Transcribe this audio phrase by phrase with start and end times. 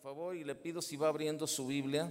[0.00, 2.08] por favor, y le pido si va abriendo su Biblia.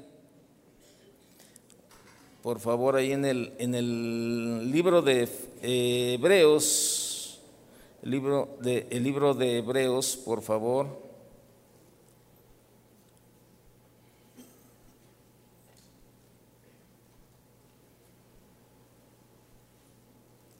[2.44, 5.30] Por favor, ahí en el, en el libro de
[5.62, 7.40] Hebreos,
[8.04, 11.00] el libro de, el libro de Hebreos, por favor.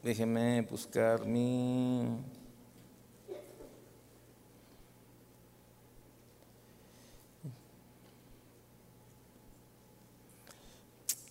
[0.02, 2.37] Déjeme buscar mi...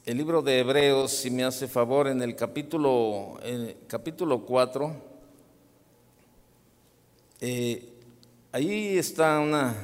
[0.07, 3.41] El libro de Hebreos, si me hace favor, en el capítulo,
[3.89, 4.95] capítulo 4,
[7.41, 7.93] eh,
[8.53, 9.75] ahí está una,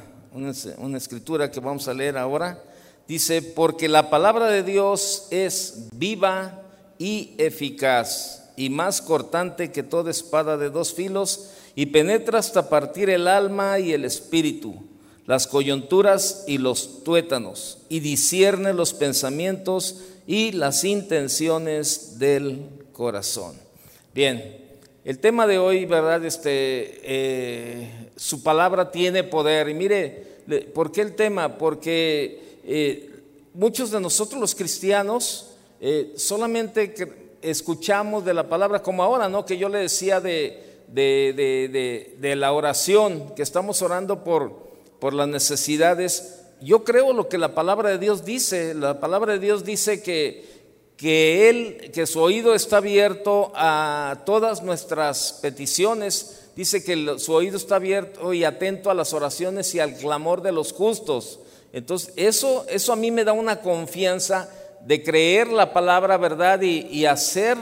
[0.77, 2.63] una escritura que vamos a leer ahora.
[3.05, 6.61] Dice, porque la palabra de Dios es viva
[6.97, 13.09] y eficaz y más cortante que toda espada de dos filos y penetra hasta partir
[13.09, 14.73] el alma y el espíritu,
[15.25, 23.55] las coyunturas y los tuétanos, y discierne los pensamientos y las intenciones del corazón.
[24.13, 24.63] Bien,
[25.05, 26.23] el tema de hoy, ¿verdad?
[26.23, 29.67] Este, eh, su palabra tiene poder.
[29.69, 30.27] Y mire,
[30.73, 31.57] ¿por qué el tema?
[31.57, 33.09] Porque eh,
[33.53, 36.93] muchos de nosotros los cristianos eh, solamente
[37.41, 39.45] escuchamos de la palabra como ahora, ¿no?
[39.45, 44.72] Que yo le decía de, de, de la oración, que estamos orando por,
[45.03, 48.73] por las necesidades yo creo lo que la palabra de Dios dice.
[48.73, 50.45] La palabra de Dios dice que,
[50.95, 56.51] que Él, que su oído está abierto a todas nuestras peticiones.
[56.55, 60.53] Dice que su oído está abierto y atento a las oraciones y al clamor de
[60.53, 61.39] los justos.
[61.73, 64.49] Entonces, eso, eso a mí me da una confianza
[64.85, 67.57] de creer la palabra verdad y, hacer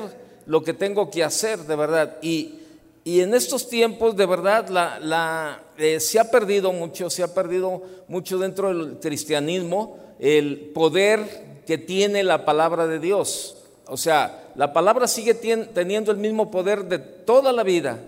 [0.45, 2.17] lo que tengo que hacer de verdad.
[2.21, 2.59] Y,
[3.03, 7.81] y en estos tiempos, de verdad, la, eh, se ha perdido mucho, se ha perdido
[8.07, 13.57] mucho dentro del cristianismo el poder que tiene la palabra de Dios.
[13.87, 17.99] O sea, la palabra sigue teniendo el mismo poder de toda la vida,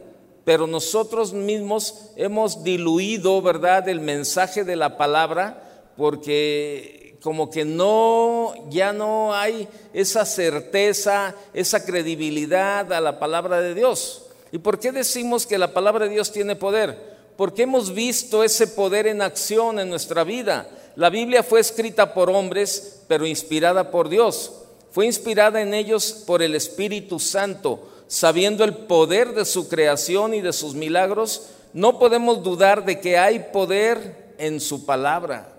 [0.45, 5.63] pero nosotros mismos hemos diluido, ¿verdad?, el mensaje de la palabra
[5.97, 13.73] porque como que no, ya no hay esa certeza, esa credibilidad a la palabra de
[13.73, 14.22] Dios.
[14.53, 16.96] ¿Y por qué decimos que la palabra de Dios tiene poder?
[17.36, 20.69] Porque hemos visto ese poder en acción en nuestra vida.
[20.96, 24.52] La Biblia fue escrita por hombres, pero inspirada por Dios.
[24.91, 30.41] Fue inspirada en ellos por el Espíritu Santo, sabiendo el poder de su creación y
[30.41, 31.47] de sus milagros.
[31.74, 35.52] No podemos dudar de que hay poder en su palabra.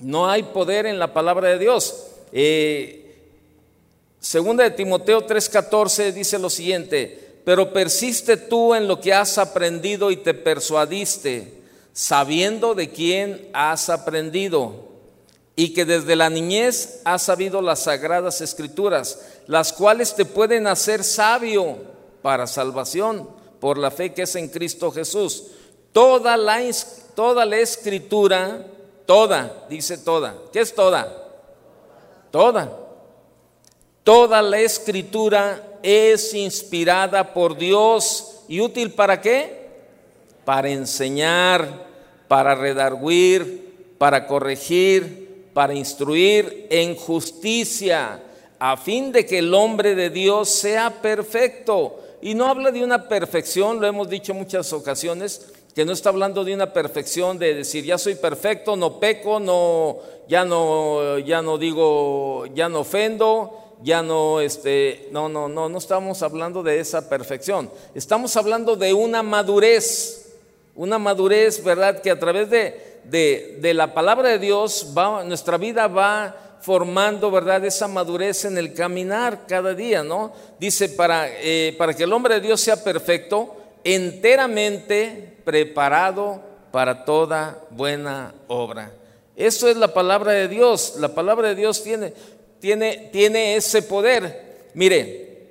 [0.00, 2.08] No hay poder en la palabra de Dios.
[2.32, 3.30] Eh,
[4.18, 10.10] segunda de Timoteo 3:14 dice lo siguiente, pero persiste tú en lo que has aprendido
[10.10, 14.92] y te persuadiste, sabiendo de quién has aprendido
[15.56, 21.04] y que desde la niñez has sabido las sagradas escrituras, las cuales te pueden hacer
[21.04, 21.78] sabio
[22.22, 23.28] para salvación
[23.60, 25.44] por la fe que es en Cristo Jesús.
[25.92, 26.60] Toda la,
[27.14, 28.66] toda la escritura,
[29.04, 30.36] toda, dice toda.
[30.52, 31.12] ¿Qué es toda?
[32.30, 32.78] Toda.
[34.02, 39.68] Toda la escritura es inspirada por Dios y útil para qué?
[40.44, 41.86] Para enseñar,
[42.28, 48.20] para redarguir, para corregir, para instruir en justicia,
[48.58, 52.00] a fin de que el hombre de Dios sea perfecto.
[52.20, 56.10] Y no habla de una perfección, lo hemos dicho en muchas ocasiones, que no está
[56.10, 59.98] hablando de una perfección de decir ya soy perfecto, no peco, no
[60.28, 65.78] ya no ya no digo, ya no ofendo, ya no, este, no, no, no, no
[65.78, 67.70] estamos hablando de esa perfección.
[67.94, 70.32] Estamos hablando de una madurez,
[70.74, 72.00] una madurez, ¿verdad?
[72.00, 77.64] Que a través de, de, la palabra de Dios va, nuestra vida va formando, ¿verdad?
[77.64, 80.32] Esa madurez en el caminar cada día, ¿no?
[80.60, 86.40] Dice, para, eh, para que el hombre de Dios sea perfecto, enteramente preparado
[86.70, 88.92] para toda buena obra.
[89.36, 90.94] Eso es la palabra de Dios.
[90.98, 92.14] La palabra de Dios tiene,
[92.62, 94.70] tiene, ese poder.
[94.74, 95.48] Mire,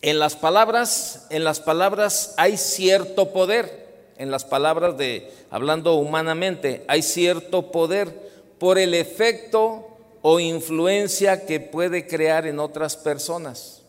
[0.00, 3.82] en las palabras, en las palabras hay cierto poder.
[4.16, 9.88] En las palabras de, hablando humanamente, hay cierto poder por el efecto
[10.22, 13.82] o influencia que puede crear en otras personas.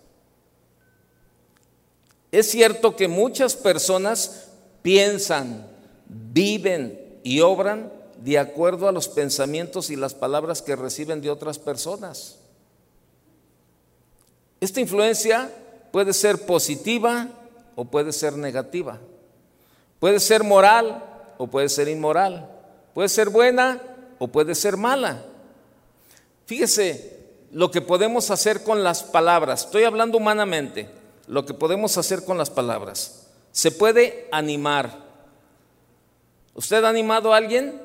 [2.31, 4.47] Es cierto que muchas personas
[4.81, 5.67] piensan,
[6.07, 11.59] viven y obran de acuerdo a los pensamientos y las palabras que reciben de otras
[11.59, 12.39] personas.
[14.65, 15.51] Esta influencia
[15.91, 17.27] puede ser positiva
[17.75, 18.97] o puede ser negativa.
[19.99, 21.05] Puede ser moral
[21.37, 22.49] o puede ser inmoral.
[22.95, 23.79] Puede ser buena
[24.17, 25.23] o puede ser mala.
[26.47, 27.19] Fíjese
[27.51, 29.65] lo que podemos hacer con las palabras.
[29.65, 30.89] Estoy hablando humanamente.
[31.27, 33.27] Lo que podemos hacer con las palabras.
[33.51, 34.97] Se puede animar.
[36.55, 37.79] ¿Usted ha animado a alguien?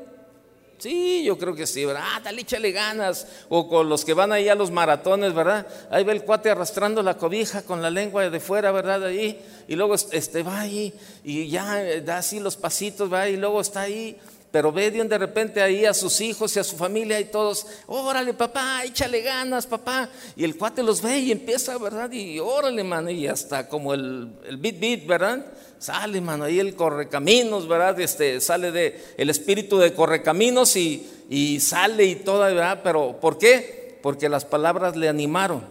[0.80, 2.02] Sí, yo creo que sí, ¿verdad?
[2.02, 3.26] Ah, dale, échale ganas.
[3.50, 5.66] O con los que van ahí a los maratones, ¿verdad?
[5.90, 9.04] Ahí va el cuate arrastrando la cobija con la lengua de fuera, ¿verdad?
[9.04, 9.38] Ahí.
[9.68, 13.60] Y luego este, va ahí y ya eh, da así los pasitos, va y luego
[13.60, 14.16] está ahí.
[14.50, 18.34] Pero ve de repente ahí a sus hijos y a su familia y todos, órale
[18.34, 20.08] papá, échale ganas papá.
[20.34, 22.10] Y el cuate los ve y empieza, ¿verdad?
[22.10, 25.46] Y órale, mano, y hasta como el, el beat beat, ¿verdad?
[25.78, 28.00] Sale, mano, ahí el correcaminos, ¿verdad?
[28.00, 32.80] Este, sale de el espíritu de correcaminos y, y sale y todo, ¿verdad?
[32.82, 33.98] Pero ¿por qué?
[34.02, 35.64] Porque las palabras le animaron.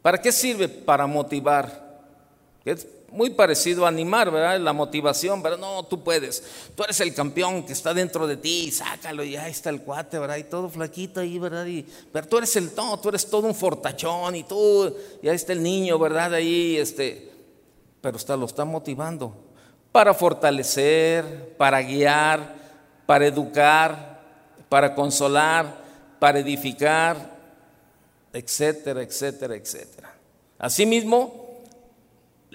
[0.00, 0.68] ¿Para qué sirve?
[0.68, 1.84] Para motivar.
[3.14, 4.58] Muy parecido a animar, ¿verdad?
[4.60, 6.42] La motivación, pero no, tú puedes.
[6.74, 10.18] Tú eres el campeón que está dentro de ti, sácalo y ahí está el cuate,
[10.18, 10.36] ¿verdad?
[10.36, 11.64] Y todo flaquito ahí, ¿verdad?
[11.66, 15.36] Y, pero tú eres el, no, tú eres todo un fortachón y tú, y ahí
[15.36, 16.34] está el niño, ¿verdad?
[16.34, 17.30] Ahí, este,
[18.00, 19.32] pero está, lo está motivando
[19.94, 22.52] para fortalecer, para guiar,
[23.06, 24.20] para educar,
[24.68, 25.84] para consolar,
[26.18, 27.16] para edificar,
[28.32, 30.12] etcétera, etcétera, etcétera.
[30.58, 31.43] Asimismo,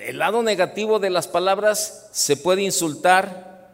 [0.01, 3.69] el lado negativo de las palabras se puede insultar,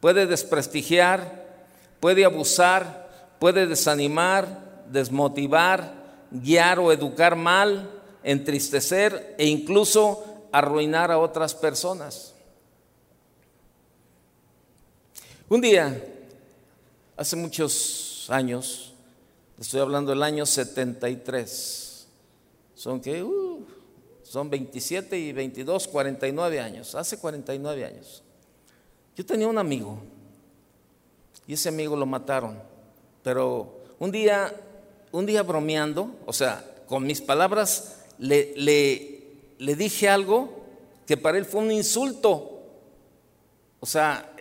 [0.00, 1.46] puede desprestigiar,
[2.00, 3.08] puede abusar,
[3.38, 5.92] puede desanimar, desmotivar,
[6.30, 7.90] guiar o educar mal,
[8.22, 12.34] entristecer e incluso arruinar a otras personas.
[15.48, 16.04] Un día,
[17.16, 18.92] hace muchos años,
[19.58, 22.06] estoy hablando del año 73,
[22.74, 23.66] son que, uh,
[24.30, 28.22] son 27 y 22, 49 años, hace 49 años.
[29.16, 29.98] Yo tenía un amigo
[31.46, 32.58] y ese amigo lo mataron,
[33.22, 34.54] pero un día,
[35.12, 39.18] un día bromeando, o sea, con mis palabras le, le
[39.58, 40.48] le dije algo
[41.06, 42.62] que para él fue un insulto.
[43.80, 44.32] O sea,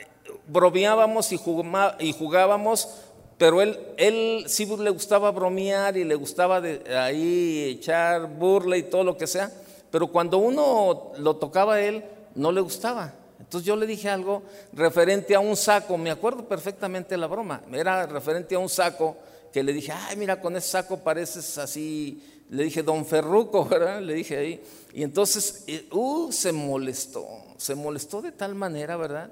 [0.47, 2.89] bromeábamos y, jugábamos,
[3.37, 9.03] pero él, él sí le gustaba bromear y le gustaba ahí echar burla y todo
[9.03, 9.51] lo que sea,
[9.91, 12.03] pero cuando uno lo tocaba a él,
[12.35, 13.13] no le gustaba.
[13.39, 14.43] Entonces yo le dije algo
[14.73, 19.15] referente a un saco, me acuerdo perfectamente la broma, era referente a un saco
[19.53, 24.01] que le dije, ay, mira, con ese saco pareces así le dije, don Ferruco, ¿verdad?
[24.01, 24.63] Le dije ahí.
[24.93, 29.31] Y entonces, eh, uh, se molestó, se molestó de tal manera, ¿verdad?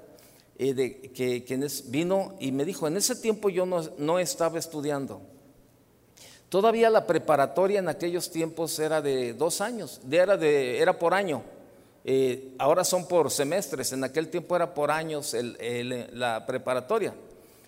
[0.58, 5.20] Eh, que, vino y me dijo, en ese tiempo yo no, estaba estudiando.
[6.56, 11.42] Todavía la preparatoria en aquellos tiempos era de dos años, era, de, por año.
[12.02, 15.36] Eh, ahora son por semestres, en aquel tiempo era por años
[16.14, 17.12] la preparatoria.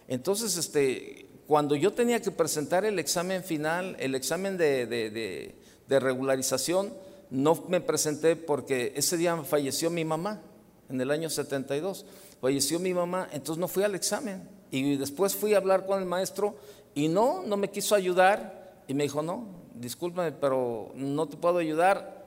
[0.08, 5.54] Entonces, este, cuando yo tenía que presentar el examen final, el examen de,
[5.86, 6.94] regularización,
[7.28, 10.40] no me presenté porque ese día falleció mi mamá,
[10.88, 12.06] en el año 72.
[12.40, 14.48] Falleció mi mamá, entonces no fui al examen.
[14.70, 16.56] Y después fui a hablar con el maestro
[16.94, 18.57] y no, no me quiso ayudar.
[18.88, 22.26] Y me dijo, no, discúlpame, pero no te puedo ayudar.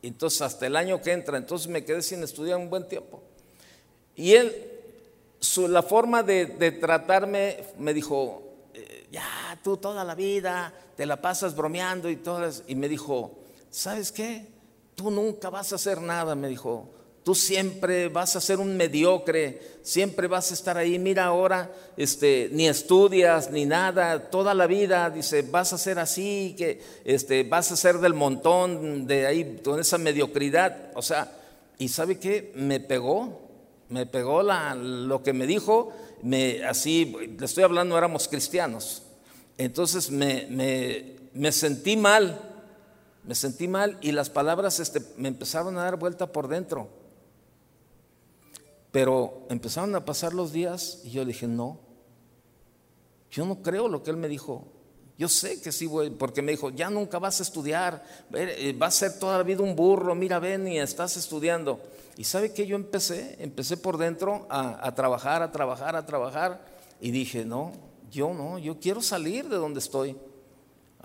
[0.00, 3.22] Entonces hasta el año que entra, entonces me quedé sin estudiar un buen tiempo.
[4.14, 4.72] Y él
[5.68, 6.46] la forma de,
[6.80, 8.42] tratarme me dijo,
[8.74, 12.64] eh, ya, tú toda la vida te la pasas bromeando y todas.
[12.66, 13.38] Y me dijo,
[13.70, 14.46] ¿sabes qué?
[14.94, 16.88] Tú nunca vas a hacer nada, me dijo.
[17.26, 20.96] Tú siempre vas a ser un mediocre, siempre vas a estar ahí.
[20.96, 26.54] Mira ahora, este, ni estudias ni nada, toda la vida, dice, vas a ser así,
[26.56, 30.92] que este, vas a ser del montón, de ahí, con esa mediocridad.
[30.94, 31.36] O sea,
[31.78, 32.52] ¿y sabe qué?
[32.54, 33.40] Me pegó,
[33.88, 35.92] me pegó lo que me dijo,
[36.22, 39.02] me, así, le estoy hablando, éramos cristianos.
[39.58, 40.46] Entonces me,
[41.34, 42.40] me, sentí mal,
[43.24, 47.04] me sentí mal y las palabras este, me empezaron a dar vuelta por dentro.
[48.92, 51.80] Pero empezaron a pasar los días y yo dije, no,
[53.30, 54.64] yo no creo lo que él me dijo.
[55.18, 58.96] Yo sé que sí voy, porque me dijo, ya nunca vas a estudiar, eh, vas
[58.96, 61.80] a ser toda la vida un burro, mira, ven y estás estudiando.
[62.18, 66.64] Y sabe que yo empecé, empecé por dentro a, trabajar, a trabajar, a trabajar.
[67.00, 67.72] Y dije, no,
[68.10, 70.16] yo no, yo quiero salir de donde estoy.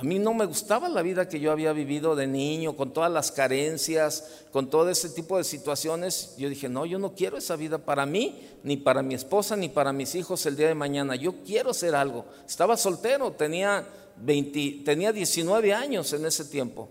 [0.02, 3.12] A mí no me gustaba la vida que yo había vivido de niño, con todas
[3.12, 6.34] las carencias, con todo ese tipo de situaciones.
[6.40, 9.70] Yo dije, no, yo no quiero esa vida para mí, ni para mi esposa, ni
[9.70, 11.16] para mis hijos el día de mañana.
[11.16, 12.26] Yo quiero hacer algo.
[12.48, 16.90] Estaba soltero, tenía, 20, tenía 19 años en ese tiempo.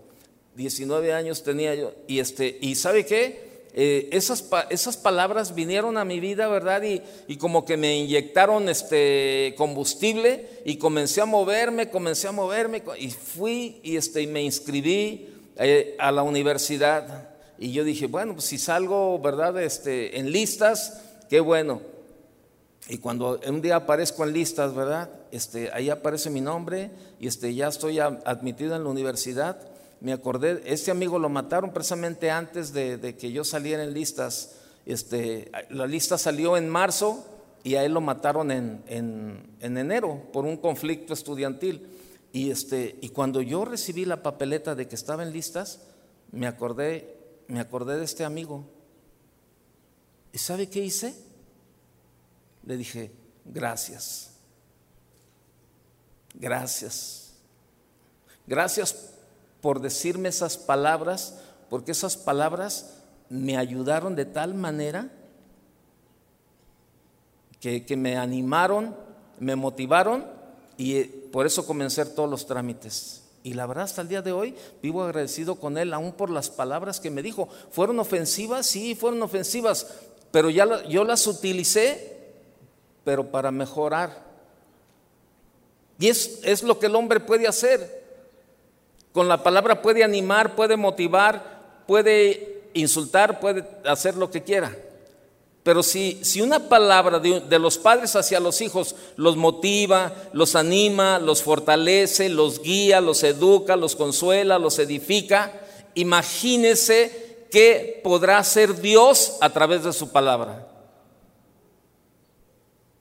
[0.55, 1.93] 19 años tenía yo.
[2.07, 3.50] Y, este, y ¿sabe qué?
[3.73, 6.83] Eh, esas, esas, palabras vinieron a mi vida, ¿verdad?
[6.83, 12.83] Y, y, como que me inyectaron este combustible y comencé a moverme, comencé a moverme
[12.99, 17.29] y fui y, este, me inscribí eh, a la universidad.
[17.57, 19.61] Y yo dije, bueno, pues si salgo, ¿verdad?
[19.61, 21.81] Este, en listas, qué bueno.
[22.89, 25.09] Y cuando un día aparezco en listas, ¿verdad?
[25.31, 29.70] Este, ahí aparece mi nombre y este, ya estoy admitido en la universidad
[30.01, 34.55] me acordé, este amigo lo mataron precisamente antes de, que yo saliera en listas.
[34.83, 37.23] Este, la lista salió en marzo
[37.63, 38.83] y a él lo mataron en,
[39.59, 41.87] enero por un conflicto estudiantil.
[42.33, 45.81] Y, este, y cuando yo recibí la papeleta de que estaba en listas,
[46.31, 47.17] me acordé,
[47.47, 48.65] me acordé de este amigo.
[50.33, 51.13] ¿Y sabe qué hice?
[52.65, 53.11] Le dije,
[53.45, 54.31] gracias.
[56.33, 57.33] Gracias.
[58.47, 59.11] Gracias
[59.61, 61.39] por decirme esas palabras,
[61.69, 62.97] porque esas palabras
[63.29, 65.09] me ayudaron de tal manera
[67.61, 68.95] que, me animaron,
[69.39, 70.25] me motivaron
[70.77, 73.21] y eh, por eso comencé todos los trámites.
[73.43, 76.49] Y la verdad, hasta el día de hoy vivo agradecido con él, aún por las
[76.49, 77.47] palabras que me dijo.
[77.71, 78.65] ¿Fueron ofensivas?
[78.65, 79.87] Sí, fueron ofensivas,
[80.31, 82.33] pero ya yo las utilicé,
[83.03, 84.25] pero para mejorar.
[85.99, 88.00] Y es, es lo que el hombre puede hacer.
[89.11, 94.75] Con la palabra puede animar, puede motivar, puede insultar, puede hacer lo que quiera.
[95.63, 100.55] Pero si, si una palabra de, de, los padres hacia los hijos los motiva, los
[100.55, 105.53] anima, los fortalece, los guía, los educa, los consuela, los edifica,
[105.93, 110.67] imagínese qué podrá hacer Dios a través de su palabra.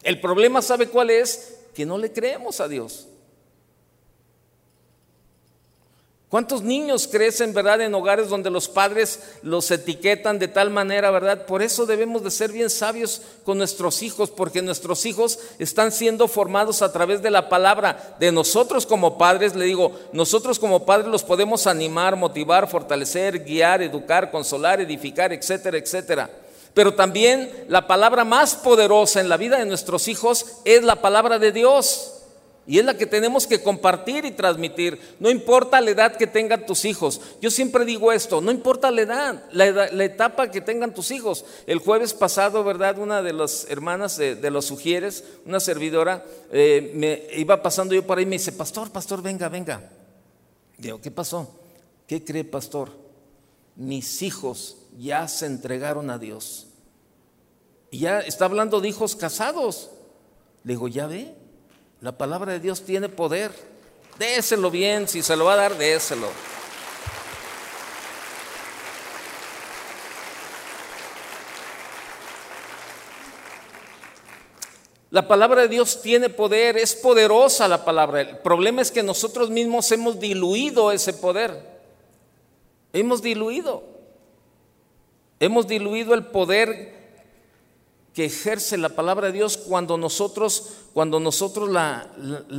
[0.03, 1.61] El problema, ¿sabe cuál es?
[1.75, 3.07] Que no le creemos a Dios.
[6.31, 11.45] ¿Cuántos niños crecen, verdad, en hogares donde los padres los etiquetan de tal manera, verdad?
[11.45, 16.29] Por eso debemos de ser bien sabios con nuestros hijos, porque nuestros hijos están siendo
[16.29, 19.57] formados a través de la palabra de nosotros como padres.
[19.57, 25.79] Le digo, nosotros como padres los podemos animar, motivar, fortalecer, guiar, educar, consolar, edificar, etcétera,
[25.79, 26.31] etcétera.
[26.75, 31.41] Pero también la palabra más poderosa en la vida de nuestros hijos es la palabra
[31.41, 32.20] de Dios.
[32.71, 35.01] Y es la que tenemos que compartir y transmitir.
[35.19, 37.21] No importa la edad que tengan tus hijos.
[37.41, 41.45] Yo siempre digo esto, no importa la edad, la, etapa que tengan tus hijos.
[41.67, 43.01] El jueves pasado, ¿verdad?
[43.01, 48.19] Una de las hermanas de, los sugieres, una servidora, eh, me iba pasando yo por
[48.19, 49.91] ahí y me dice, pastor, pastor, venga, venga.
[50.79, 51.53] Digo, ¿qué pasó?
[52.07, 52.93] ¿Qué cree, pastor?
[53.75, 56.69] Mis hijos ya se entregaron a Dios.
[57.91, 59.91] Y ya está hablando de hijos casados.
[60.63, 61.40] Le digo, ¿ya ve?
[62.01, 63.53] La palabra de Dios tiene poder.
[64.19, 66.29] Déselo bien, si se lo va a dar, déselo.
[75.11, 78.21] La palabra de Dios tiene poder, es poderosa la palabra.
[78.21, 81.81] El problema es que nosotros mismos hemos diluido ese poder.
[82.93, 83.83] Hemos diluido.
[85.41, 87.00] Hemos diluido el poder
[88.15, 92.09] que ejerce la palabra de Dios cuando nosotros, cuando nosotros la,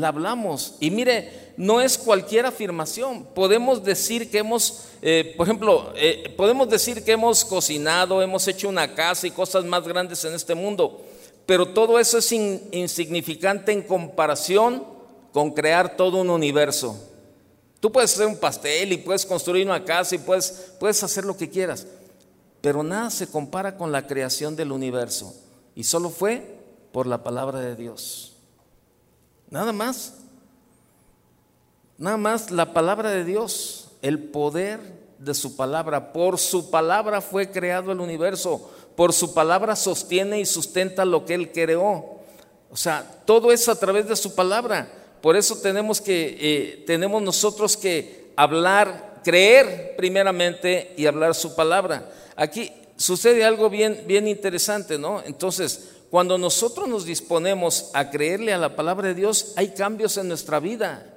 [0.04, 0.76] hablamos.
[0.80, 3.26] Y mire, no es cualquier afirmación.
[3.36, 8.70] Podemos decir que hemos, eh, por ejemplo, eh, podemos decir que hemos cocinado, hemos hecho
[8.70, 11.02] una casa y cosas más grandes en este mundo,
[11.46, 14.86] pero todo eso es insignificante en comparación
[15.34, 16.98] con crear todo un universo.
[17.82, 21.36] Tú puedes hacer un pastel y puedes construir una casa y puedes, puedes hacer lo
[21.36, 21.88] que quieras.
[22.62, 25.36] Pero nada se compara con la creación del universo.
[25.76, 26.60] Y solo fue
[26.92, 28.34] por la palabra de Dios.
[29.50, 30.14] Nada más.
[31.98, 34.80] Nada más la palabra de Dios, el poder
[35.20, 36.14] de su palabra.
[36.14, 38.72] Por su palabra fue creado el universo.
[38.96, 42.20] Por su palabra sostiene y sustenta lo que Él creó.
[42.72, 44.88] O sea, todo es a través de su palabra.
[45.22, 52.10] Por eso tenemos que, eh, tenemos nosotros que hablar, creer primeramente y hablar su palabra.
[52.36, 55.22] Aquí sucede algo bien, bien interesante, ¿no?
[55.26, 60.28] Entonces, cuando nosotros nos disponemos a creerle a la palabra de Dios, hay cambios en
[60.28, 61.08] nuestra vida.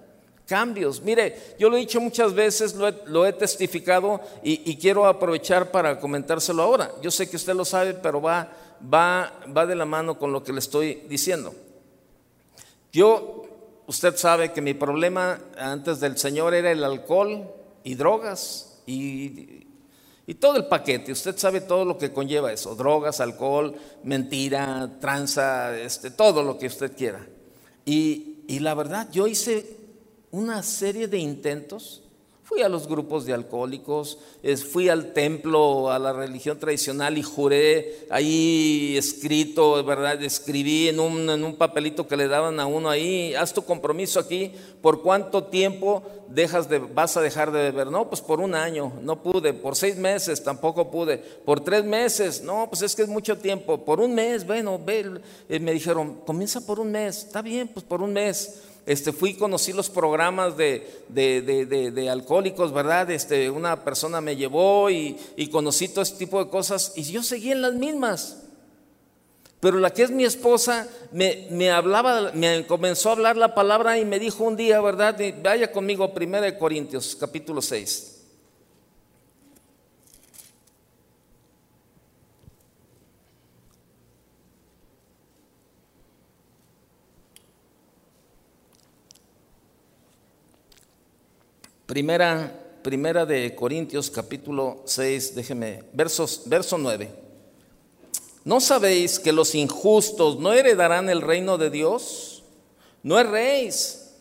[0.46, 1.02] Cambios.
[1.02, 6.62] Mire, yo lo he dicho muchas veces, lo he, testificado y, quiero aprovechar para comentárselo
[6.62, 6.92] ahora.
[7.02, 8.52] Yo sé que usted lo sabe, pero va,
[8.92, 11.54] va, va de la mano con lo que le estoy diciendo.
[12.92, 13.46] Yo,
[13.88, 17.50] usted sabe que mi problema antes del Señor era el alcohol
[17.82, 18.82] y drogas.
[18.86, 19.66] Y
[20.26, 25.78] y todo el paquete, usted sabe todo lo que conlleva eso, drogas, alcohol, mentira, tranza,
[25.78, 27.26] este, todo lo que usted quiera.
[27.84, 29.76] Y, y la verdad, yo hice
[30.30, 32.03] una serie de intentos
[32.44, 34.18] Fui a los grupos de alcohólicos,
[34.70, 40.22] fui al templo, a la religión tradicional y juré ahí escrito, ¿verdad?
[40.22, 44.20] Escribí en un, en un papelito que le daban a uno ahí, haz tu compromiso
[44.20, 47.86] aquí, ¿por cuánto tiempo dejas de, vas a dejar de beber?
[47.86, 52.42] No, pues por un año, no pude, por seis meses tampoco pude, por tres meses,
[52.42, 56.20] no, pues es que es mucho tiempo, por un mes, bueno, ve, eh, me dijeron,
[56.26, 60.56] comienza por un mes, está bien, pues por un mes este, fui conocí los programas
[60.56, 63.10] de, de, alcohólicos, ¿verdad?
[63.10, 67.22] Este, una persona me llevó y, y, conocí todo ese tipo de cosas y yo
[67.22, 68.42] seguí en las mismas.
[69.60, 73.98] Pero la que es mi esposa me, me hablaba, me comenzó a hablar la palabra
[73.98, 75.18] y me dijo un día, ¿verdad?
[75.42, 78.13] Vaya conmigo, 1 Corintios, capítulo 6.
[91.86, 97.10] Primera, primera de Corintios capítulo 6, déjeme, versos, verso 9.
[98.46, 102.42] ¿No sabéis que los injustos no heredarán el reino de Dios?
[103.02, 104.14] No erréis,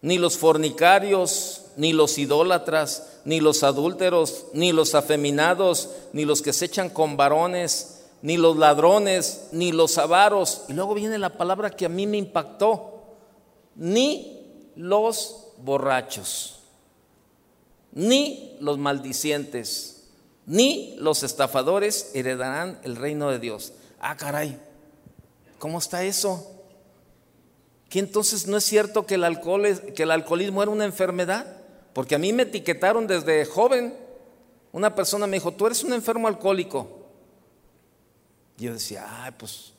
[0.00, 6.54] ni los fornicarios, ni los idólatras, ni los adúlteros, ni los afeminados, ni los que
[6.54, 10.62] se echan con varones, ni los ladrones, ni los avaros.
[10.70, 13.02] Y luego viene la palabra que a mí me impactó,
[13.76, 16.59] ni los borrachos
[17.92, 20.04] ni los maldicientes,
[20.46, 23.72] ni los estafadores heredarán el reino de Dios.
[24.00, 24.58] Ah, caray,
[25.58, 26.60] ¿cómo está eso?
[27.88, 31.44] ¿Que entonces no es cierto que el, alcoholismo era una enfermedad?
[31.92, 33.94] Porque a mí me etiquetaron desde joven.
[34.72, 37.00] Una persona me dijo, tú eres un enfermo alcohólico.
[38.58, 39.72] Y yo decía, ay, pues,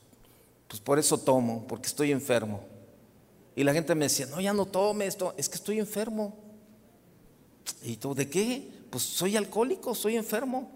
[0.68, 2.64] pues por eso tomo, porque estoy enfermo.
[3.56, 6.36] Y la gente me decía, no, ya no tome esto, es que estoy enfermo.
[7.82, 8.68] ¿Y tú de qué?
[8.90, 10.70] Pues soy alcohólico, soy enfermo.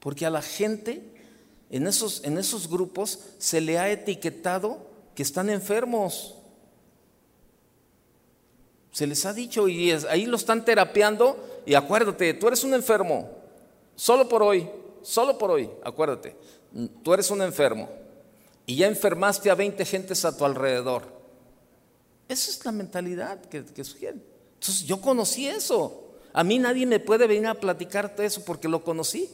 [0.00, 1.02] Porque a la gente
[1.70, 6.34] en esos, en esos grupos se le ha etiquetado que están enfermos.
[8.92, 13.30] Se les ha dicho y ahí lo están terapeando y acuérdate, tú eres un enfermo,
[13.94, 14.68] solo por hoy,
[15.02, 16.34] solo por hoy, acuérdate,
[17.02, 17.88] tú eres un enfermo
[18.66, 21.02] y ya enfermaste a 20 gentes a tu alrededor.
[22.28, 23.82] Esa es la mentalidad que, que.
[23.82, 26.07] Entonces yo conocí eso.
[26.32, 29.28] A mí nadie me puede venir a platicarte eso porque lo conocí.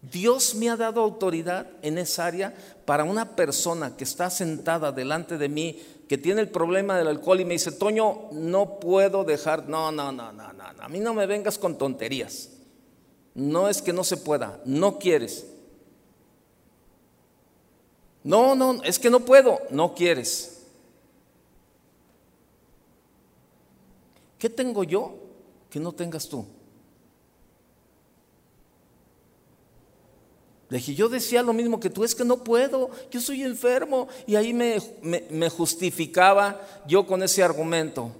[0.00, 2.54] Dios me ha dado autoridad en esa área
[2.84, 7.40] para una persona que está sentada delante de mí, que tiene el problema del alcohol
[7.40, 11.14] y me dice, Toño, no puedo dejar, no, no, no, no, no, a mí no
[11.14, 12.50] me vengas con tonterías.
[13.34, 15.46] No es que no se pueda, no quieres.
[18.24, 20.57] No, no, es que no puedo, no quieres.
[24.38, 25.14] ¿Qué tengo yo
[25.68, 26.46] que no tengas tú?
[30.70, 34.08] Le dije, yo decía lo mismo que tú, es que no puedo, yo soy enfermo.
[34.26, 38.12] Y ahí me, me, justificaba yo con ese argumento.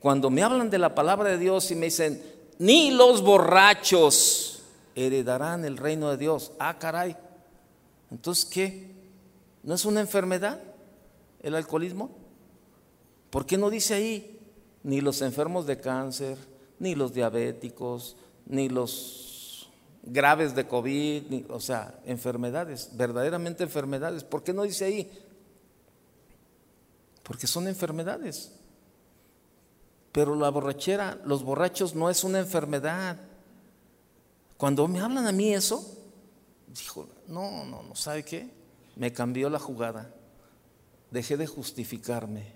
[0.00, 2.22] Cuando me hablan de la palabra de Dios y me dicen,
[2.58, 4.62] ni los borrachos
[4.94, 6.52] heredarán el reino de Dios.
[6.58, 7.16] Ah, caray.
[8.10, 8.92] Entonces, ¿qué?
[9.62, 10.60] ¿No es una enfermedad
[11.42, 12.10] el alcoholismo?
[13.30, 14.33] ¿Por qué no dice ahí,
[14.84, 16.38] ni los enfermos de cáncer,
[16.78, 18.16] ni los diabéticos,
[18.46, 19.70] ni los
[20.02, 24.22] graves de COVID, o sea, enfermedades, verdaderamente enfermedades.
[24.22, 25.10] ¿Por qué no dice ahí?
[27.22, 28.52] Porque son enfermedades.
[30.12, 33.18] Pero la borrachera, los borrachos no es una enfermedad.
[34.58, 35.96] Cuando me hablan a mí eso,
[36.68, 38.50] dijo, no, no, no, ¿sabe qué?
[38.96, 40.14] Me cambió la jugada.
[41.10, 42.52] Dejé de justificarme.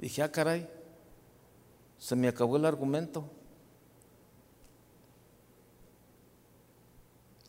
[0.00, 0.68] Dije, ah, caray,
[2.00, 3.24] se me acabó el argumento.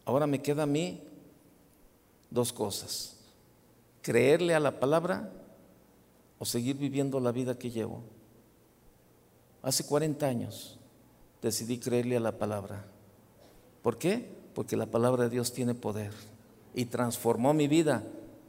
[0.06, 1.02] Ahora me queda a mí
[2.30, 3.18] dos cosas.
[4.02, 5.32] Creerle a la palabra
[6.38, 8.04] o seguir viviendo la vida que llevo.
[9.64, 10.78] Hace 40 años
[11.42, 12.86] decidí creerle a la palabra.
[13.82, 14.28] ¿Por qué?
[14.54, 16.12] Porque la palabra de Dios tiene poder
[16.76, 18.04] y transformó mi vida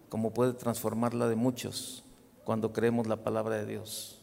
[0.09, 2.03] como puede transformar la de muchos
[2.45, 4.22] cuando creemos la palabra de Dios.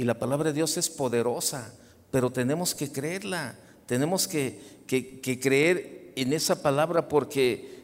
[0.00, 1.74] Y la palabra de Dios es poderosa,
[2.10, 7.82] pero tenemos que creerla, tenemos que, creer en esa palabra porque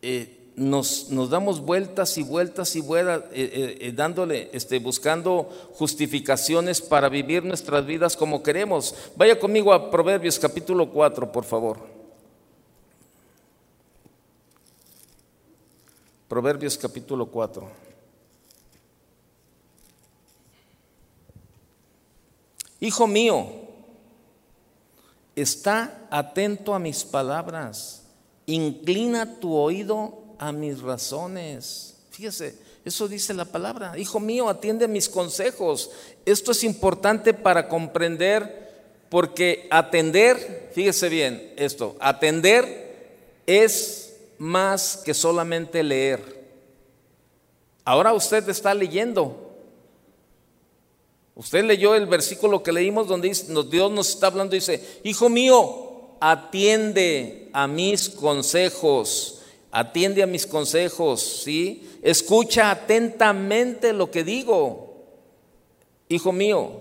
[0.00, 6.80] eh, nos, nos, damos vueltas y vueltas y vueltas, eh, eh, dándole, este, buscando justificaciones
[6.80, 8.94] para vivir nuestras vidas como queremos.
[9.14, 11.78] Vaya conmigo a Proverbios capítulo 4, por favor.
[16.26, 17.87] Proverbios capítulo 4.
[22.80, 23.46] Hijo mío,
[25.34, 28.04] está atento a mis palabras,
[28.46, 31.96] inclina tu oído a mis razones.
[32.10, 33.98] Fíjese, eso dice la palabra.
[33.98, 35.90] Hijo mío, atiende a mis consejos.
[36.24, 38.68] Esto es importante para comprender,
[39.08, 42.88] porque atender, fíjese bien esto, atender
[43.46, 46.38] es más que solamente leer.
[47.84, 49.47] Ahora usted está leyendo.
[51.38, 53.32] Usted leyó el versículo que leímos donde
[53.70, 59.38] Dios nos está hablando y dice, hijo mío, atiende a mis consejos,
[59.70, 61.88] atiende a mis consejos, ¿sí?
[62.02, 64.96] Escucha atentamente lo que digo.
[66.08, 66.72] Hijo mío,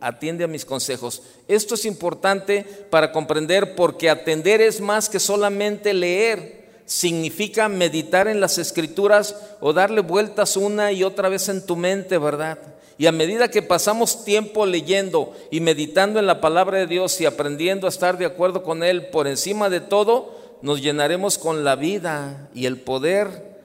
[0.00, 1.20] atiende a mis consejos.
[1.46, 6.64] Esto es importante para comprender porque atender es más que solamente leer.
[6.86, 12.16] Significa meditar en las escrituras o darle vueltas una y otra vez en tu mente,
[12.16, 12.75] ¿verdad?
[12.98, 17.26] Y a medida que pasamos tiempo leyendo y meditando en la palabra de Dios y
[17.26, 21.76] aprendiendo a estar de acuerdo con Él por encima de todo, nos llenaremos con la
[21.76, 23.60] vida y el poder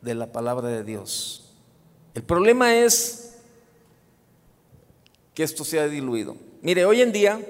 [0.00, 1.44] de la palabra de Dios.
[2.14, 3.38] El problema es
[5.34, 6.36] que esto se ha diluido.
[6.60, 7.40] Mire, hoy en día,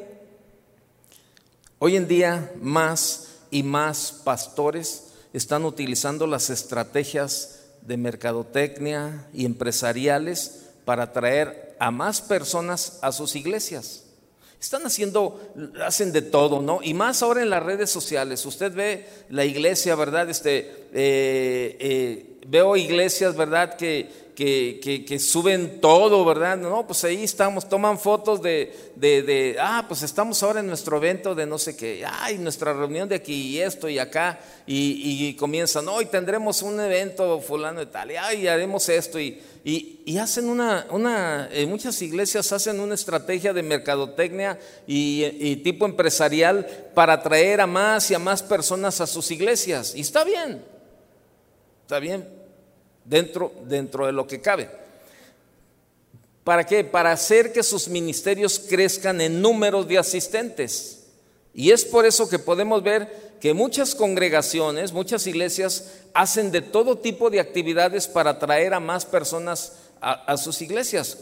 [1.79, 10.62] hoy en día más y más pastores están utilizando las estrategias de mercadotecnia y empresariales
[10.85, 14.05] para atraer a más personas a sus iglesias.
[14.61, 15.41] Están haciendo,
[15.85, 16.79] hacen de todo, ¿no?
[16.83, 18.47] Y más ahora en las redes sociales.
[18.47, 20.31] Usted ve la iglesia, ¿verdad?
[20.31, 20.61] Este,
[20.93, 23.77] eh, eh, veo iglesias, ¿verdad?
[23.77, 26.57] Que, que, suben todo, ¿verdad?
[26.57, 31.35] No, pues ahí estamos, toman fotos de, de, ah, pues estamos ahora en nuestro evento
[31.35, 35.35] de no sé qué, ay, nuestra reunión de aquí y esto y acá, y, y
[35.35, 40.49] comienzan, hoy tendremos un evento fulano de tal, y ay, haremos esto, y, y, hacen
[40.49, 47.67] una, una, muchas iglesias hacen una estrategia de mercadotecnia y, tipo empresarial para atraer a
[47.67, 49.95] más y a más personas a sus iglesias.
[49.95, 50.65] Y está bien,
[51.83, 52.29] está bien,
[53.05, 54.71] dentro, dentro de lo que cabe.
[56.45, 56.83] ¿Para qué?
[56.85, 61.05] Para hacer que sus ministerios crezcan en números de asistentes.
[61.55, 66.99] Y es por eso que podemos ver que muchas congregaciones, muchas iglesias hacen de todo
[66.99, 71.19] tipo de actividades para atraer a más personas a, sus iglesias.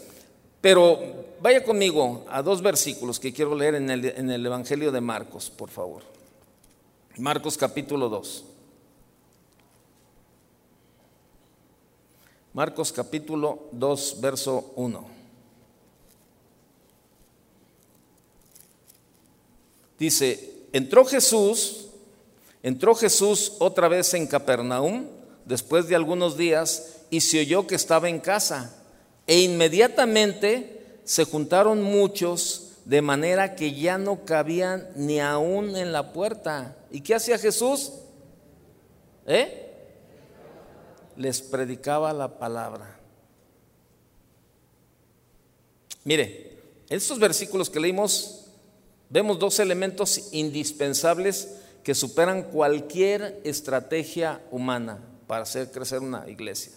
[0.61, 0.99] Pero
[1.41, 5.51] vaya conmigo a dos versículos que quiero leer en el, en el Evangelio de Marcos,
[5.51, 6.03] por favor.
[7.17, 8.45] Marcos capítulo 2.
[12.53, 15.21] Marcos capítulo 2, verso 1.
[19.99, 21.91] Dice, entró Jesús
[22.63, 25.07] Entró Jesús otra vez en Capernaum
[25.47, 28.77] después de algunos días y se oyó que estaba en casa.
[29.27, 36.13] E inmediatamente se juntaron muchos de manera que ya no cabían ni aún en la
[36.13, 36.77] puerta.
[36.91, 37.93] ¿Y qué hacía Jesús?
[39.27, 39.70] ¿Eh?
[41.17, 42.99] Les predicaba la palabra.
[46.05, 48.47] Mire, en estos versículos que leímos
[49.11, 51.49] vemos dos elementos indispensables
[51.83, 56.73] que superan cualquier estrategia humana para hacer crecer una iglesia.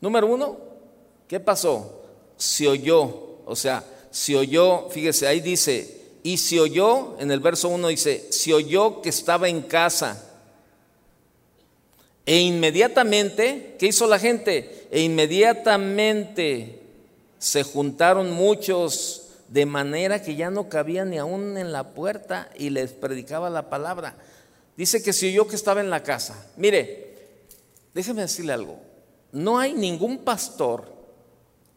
[0.00, 0.58] Número uno,
[1.26, 2.02] ¿qué pasó?
[2.36, 7.68] Se oyó, o sea, se oyó, fíjese, ahí dice, y se oyó, en el verso
[7.68, 10.27] 1 dice, se oyó que estaba en casa.
[12.28, 14.86] E inmediatamente, ¿qué hizo la gente?
[14.90, 16.78] E inmediatamente
[17.38, 22.68] se juntaron muchos de manera que ya no cabía ni aún en la puerta y
[22.68, 24.14] les predicaba la palabra.
[24.76, 27.16] Dice que si yo que estaba en la casa, mire,
[27.94, 28.78] déjeme decirle algo,
[29.32, 30.84] no hay ningún pastor,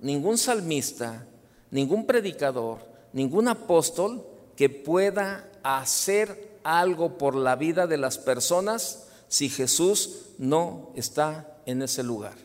[0.01, 1.27] ningún salmista,
[1.69, 2.79] ningún predicador,
[3.13, 10.91] ningún apóstol que pueda hacer algo por la vida de las personas si Jesús no
[10.93, 12.35] está en ese lugar.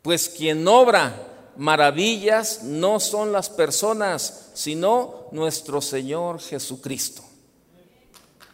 [0.00, 7.24] Pues quien obra maravillas no son las personas, sino nuestro Señor Jesucristo.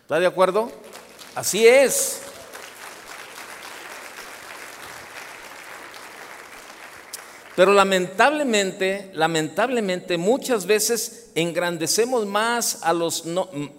[0.01, 0.73] ¿Está de acuerdo?
[1.35, 2.23] Así es.
[7.57, 13.25] Pero lamentablemente, lamentablemente muchas veces engrandecemos más a los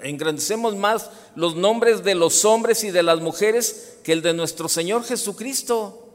[0.02, 4.68] engrandecemos más los nombres de los hombres y de las mujeres que el de nuestro
[4.68, 6.10] Señor Jesucristo.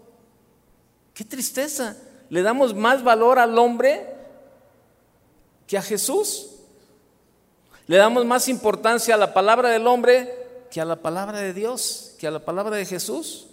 [1.15, 1.97] Qué tristeza
[2.31, 4.09] le damos más valor al hombre
[5.69, 6.49] que a Jesús.
[7.87, 12.17] Le damos más importancia a la palabra del hombre que a la palabra de Dios,
[12.19, 13.47] que a la palabra de Jesús.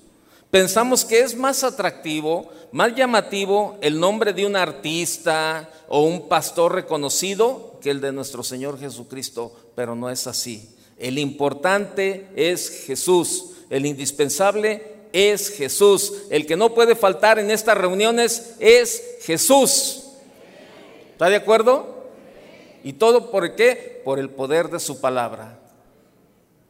[0.52, 6.74] Pensamos que es más atractivo, más llamativo el nombre de un artista o un pastor
[6.74, 10.76] reconocido que el de nuestro Señor Jesucristo, pero no es así.
[10.98, 17.78] El importante es Jesús, el indispensable es Jesús, el que no puede faltar en estas
[17.78, 20.06] reuniones es Jesús.
[21.12, 22.06] ¿Está de acuerdo?
[22.84, 24.02] ¿Y todo por qué?
[24.04, 25.59] Por el poder de su palabra.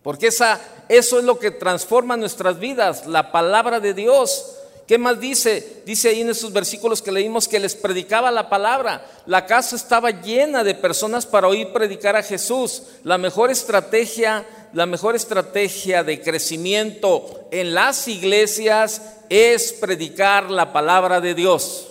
[0.09, 4.55] Porque esa, eso es lo que transforma nuestras vidas, la palabra de Dios.
[4.87, 5.83] ¿Qué más dice?
[5.85, 9.05] Dice ahí en esos versículos que leímos que les predicaba la palabra.
[9.27, 12.81] La casa estaba llena de personas para oír predicar a Jesús.
[13.03, 21.21] La mejor estrategia, la mejor estrategia de crecimiento en las iglesias es predicar la palabra
[21.21, 21.88] de Dios.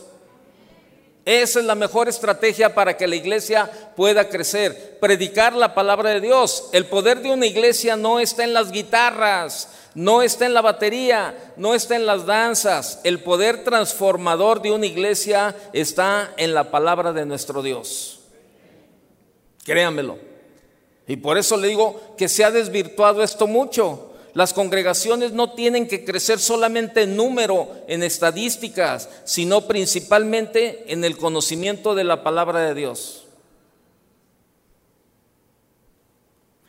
[1.28, 4.96] Esa es la mejor estrategia para que la iglesia pueda crecer.
[4.98, 6.70] Predicar la palabra de Dios.
[6.72, 11.52] El poder de una iglesia no está en las guitarras, no está en la batería,
[11.58, 13.00] no está en las danzas.
[13.04, 18.20] El poder transformador de una iglesia está en la palabra de nuestro Dios.
[19.66, 20.16] Créanmelo.
[21.06, 24.07] Y por eso le digo que se ha desvirtuado esto mucho.
[24.38, 31.16] Las congregaciones no tienen que crecer solamente en número, en estadísticas, sino principalmente en el
[31.16, 33.24] conocimiento de la palabra de Dios.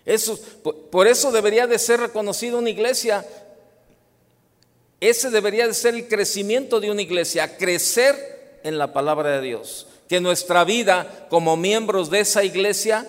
[0.03, 0.39] Eso,
[0.89, 3.23] por eso debería de ser reconocida una iglesia.
[4.99, 9.85] Ese debería de ser el crecimiento de una iglesia, crecer en la palabra de Dios.
[10.07, 13.07] Que nuestra vida como miembros de esa iglesia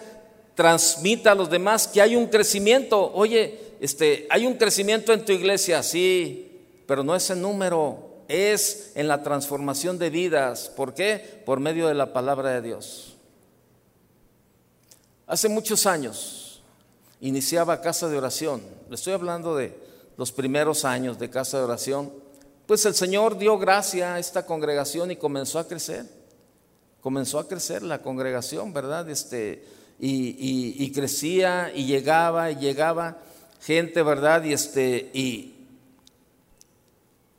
[0.54, 3.10] transmita a los demás que hay un crecimiento.
[3.14, 8.92] Oye, este, hay un crecimiento en tu iglesia, sí, pero no es en número, es
[8.94, 10.70] en la transformación de vidas.
[10.76, 11.42] ¿Por qué?
[11.46, 13.16] Por medio de la palabra de Dios.
[15.26, 16.62] Hace muchos años
[17.22, 18.60] iniciaba casa de oración.
[18.90, 19.74] Le estoy hablando de
[20.18, 22.12] los primeros años de casa de oración.
[22.66, 26.04] Pues el Señor dio gracia a esta congregación y comenzó a crecer.
[27.00, 29.08] Comenzó a crecer la congregación, ¿verdad?
[29.08, 29.64] Este,
[29.98, 33.22] y crecía y llegaba y llegaba
[33.60, 34.44] gente, ¿verdad?
[34.44, 35.54] Y este, y,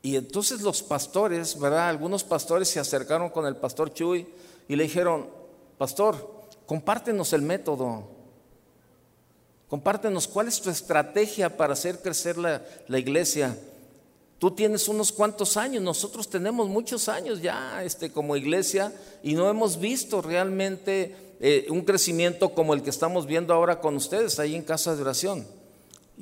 [0.02, 1.88] y entonces los pastores, ¿verdad?
[1.88, 4.26] Algunos pastores se acercaron con el pastor Chuy
[4.68, 5.28] y le dijeron,
[5.78, 8.08] pastor, compártenos el método.
[9.68, 12.62] Compártenos cuál es tu estrategia para hacer crecer la,
[12.98, 13.56] iglesia.
[14.38, 19.48] Tú tienes unos cuantos años, nosotros tenemos muchos años ya este, como iglesia y no
[19.48, 24.54] hemos visto realmente eh, un crecimiento como el que estamos viendo ahora con ustedes ahí
[24.54, 25.46] en casa de oración.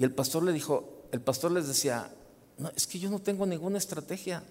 [0.00, 2.10] Y el pastor le dijo, el pastor les decía,
[2.56, 4.42] no, es que yo no tengo ninguna estrategia.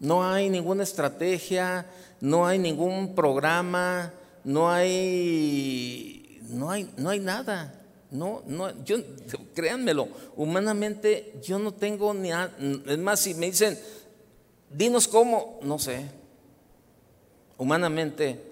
[0.00, 1.86] No hay ninguna estrategia,
[2.20, 7.80] no hay ningún programa, no hay, no hay, no hay nada.
[8.10, 8.96] No, no, yo,
[9.54, 13.78] créanmelo, humanamente yo no tengo ni, es más, si me dicen,
[14.68, 16.10] dinos cómo, no sé.
[17.56, 18.47] Humanamente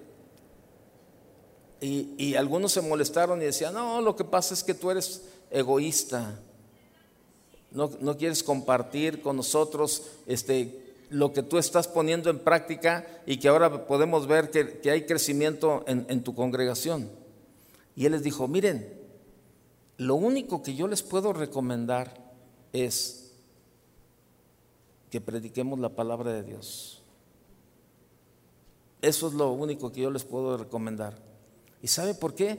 [1.80, 6.40] y, algunos se molestaron y decían, no, lo que pasa es que tú eres egoísta.
[7.70, 13.48] No, quieres compartir con nosotros este, lo que tú estás poniendo en práctica y que
[13.48, 17.10] ahora podemos ver que, hay crecimiento en, en tu congregación.
[17.94, 18.98] Y él les dijo, miren,
[19.98, 22.32] lo único que yo les puedo recomendar
[22.72, 23.32] es
[25.10, 27.02] que prediquemos la palabra de Dios.
[29.02, 31.25] Eso es lo único que yo les puedo recomendar.
[31.82, 32.58] ¿Y sabe por qué?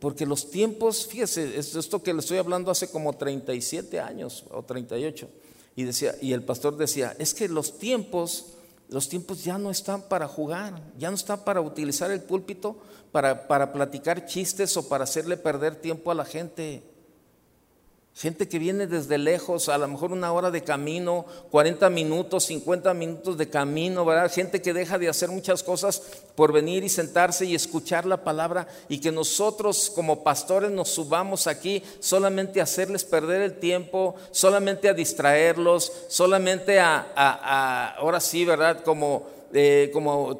[0.00, 5.28] Porque los tiempos, fíjese, esto que le estoy hablando hace como 37 años o 38.
[5.74, 8.46] Y, decía, y el pastor decía, es que los tiempos,
[8.88, 12.76] los tiempos ya no están para jugar, ya no están para utilizar el púlpito
[13.12, 16.82] para, para platicar chistes o para hacerle perder tiempo a la gente.
[18.18, 22.92] Gente que viene desde lejos, a lo mejor una hora de camino, 40 minutos, 50
[22.92, 24.28] minutos de camino, ¿verdad?
[24.28, 26.02] Gente que deja de hacer muchas cosas
[26.34, 31.46] por venir y sentarse y escuchar la palabra y que nosotros como pastores nos subamos
[31.46, 38.82] aquí solamente a hacerles perder el tiempo, solamente a distraerlos, solamente a, ahora sí, ¿verdad?
[38.82, 39.92] Como, eh,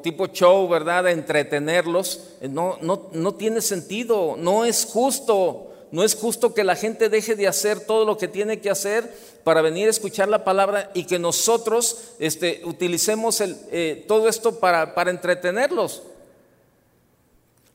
[0.03, 1.07] tipo show, ¿verdad?
[1.07, 2.25] A entretenerlos.
[2.41, 5.68] No, no, no tiene sentido, no es justo.
[5.91, 9.11] No es justo que la gente deje de hacer todo lo que tiene que hacer
[9.43, 14.93] para venir a escuchar la palabra y que nosotros este, utilicemos eh, todo esto para,
[15.09, 16.03] entretenerlos.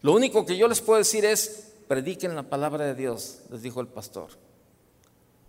[0.03, 3.81] Lo único que yo les puedo decir es, prediquen la palabra de Dios, les dijo
[3.81, 4.29] el pastor.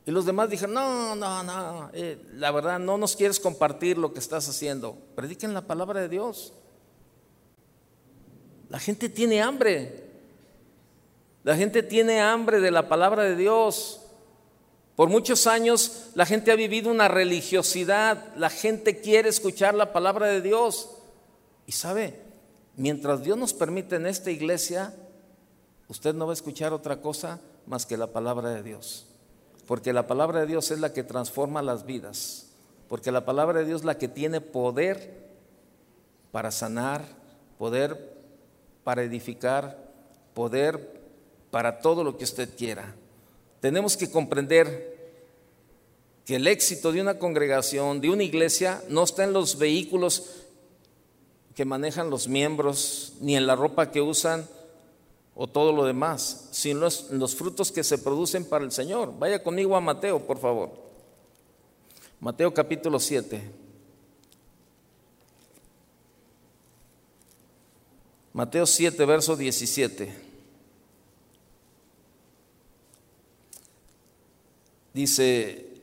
[0.08, 4.14] Y los demás dijeron, no, no, no, eh, la verdad no nos quieres compartir lo
[4.14, 4.98] que estás haciendo.
[5.16, 6.54] Prediquen la palabra de Dios.
[8.70, 10.05] La gente tiene hambre.
[11.46, 14.02] La gente tiene hambre de la palabra de Dios.
[14.96, 20.26] Por muchos años la gente ha vivido una religiosidad, la gente quiere escuchar la palabra
[20.26, 20.90] de Dios.
[21.68, 22.20] Y sabe,
[22.76, 24.96] mientras Dios nos permite en esta iglesia,
[25.88, 29.06] usted no va a escuchar otra cosa más que la palabra de Dios.
[29.68, 32.48] Porque la palabra de Dios es la que transforma las vidas.
[32.90, 35.28] Porque la palabra de Dios es la que tiene poder
[36.32, 37.06] para sanar,
[37.60, 38.18] poder
[38.84, 39.78] para edificar,
[40.34, 40.95] poder
[41.52, 42.96] para todo lo que usted quiera.
[43.60, 44.96] Tenemos que comprender
[46.26, 50.44] que el éxito de una congregación, de una iglesia, no está en los vehículos
[51.56, 54.48] que manejan los miembros, ni en la ropa que usan
[55.36, 59.14] o todo lo demás, sino en los frutos que se producen para el Señor.
[59.20, 60.72] Vaya conmigo a Mateo, por favor.
[62.20, 63.52] Mateo capítulo 7.
[68.34, 70.25] Mateo 7, verso 17.
[74.96, 75.74] Dice,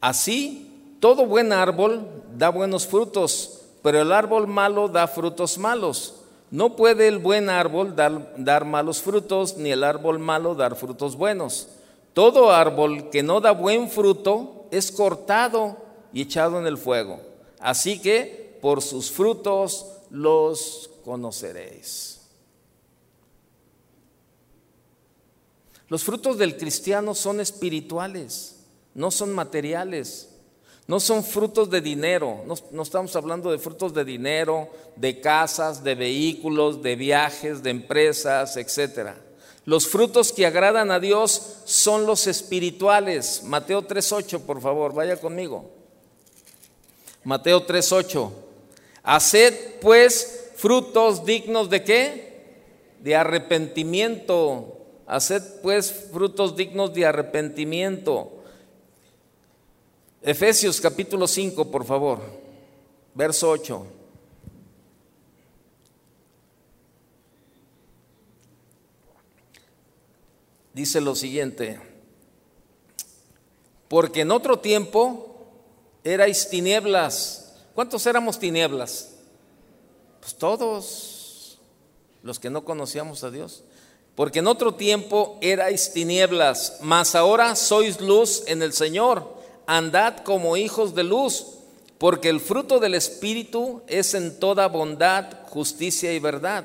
[0.00, 6.14] así todo buen árbol da buenos frutos, pero el árbol malo da frutos malos.
[6.50, 11.68] No puede el buen árbol dar, malos frutos, ni el árbol malo dar frutos buenos.
[12.14, 15.76] Todo árbol que no da buen fruto es cortado
[16.14, 17.20] y echado en el fuego.
[17.60, 22.22] Así que por sus frutos los conoceréis.
[25.90, 28.53] Los frutos del cristiano son espirituales
[28.94, 30.28] no son materiales,
[30.86, 35.94] no son frutos de dinero, no, estamos hablando de frutos de dinero, de casas, de
[35.94, 39.12] vehículos, de viajes, de empresas, etc.
[39.64, 43.42] Los frutos que agradan a Dios son los espirituales.
[43.44, 45.70] Mateo 3.8, por favor, vaya conmigo.
[47.24, 48.30] Mateo 3.8.
[49.02, 52.34] Haced pues frutos dignos de qué?
[53.00, 54.80] De arrepentimiento.
[55.06, 58.43] Haced pues frutos dignos de arrepentimiento.
[60.26, 62.18] Efesios capítulo 5, por favor,
[63.14, 63.86] verso 8.
[70.72, 71.78] Dice lo siguiente,
[73.86, 75.46] porque en otro tiempo
[76.02, 77.52] erais tinieblas.
[77.74, 79.16] ¿Cuántos éramos tinieblas?
[80.20, 81.58] Pues todos
[82.22, 83.62] los que no conocíamos a Dios.
[84.14, 90.56] Porque en otro tiempo erais tinieblas, mas ahora sois luz en el Señor andad como
[90.56, 91.46] hijos de luz,
[91.98, 96.64] porque el fruto del Espíritu es en toda bondad, justicia y verdad,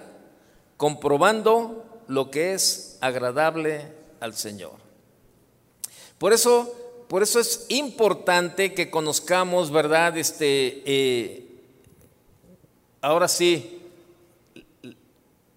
[0.78, 4.74] comprobando lo que es agradable al Señor.
[6.18, 6.74] Por eso,
[7.08, 10.18] por eso es importante que conozcamos, ¿verdad?
[10.18, 11.62] Este, eh,
[13.02, 13.80] ahora sí,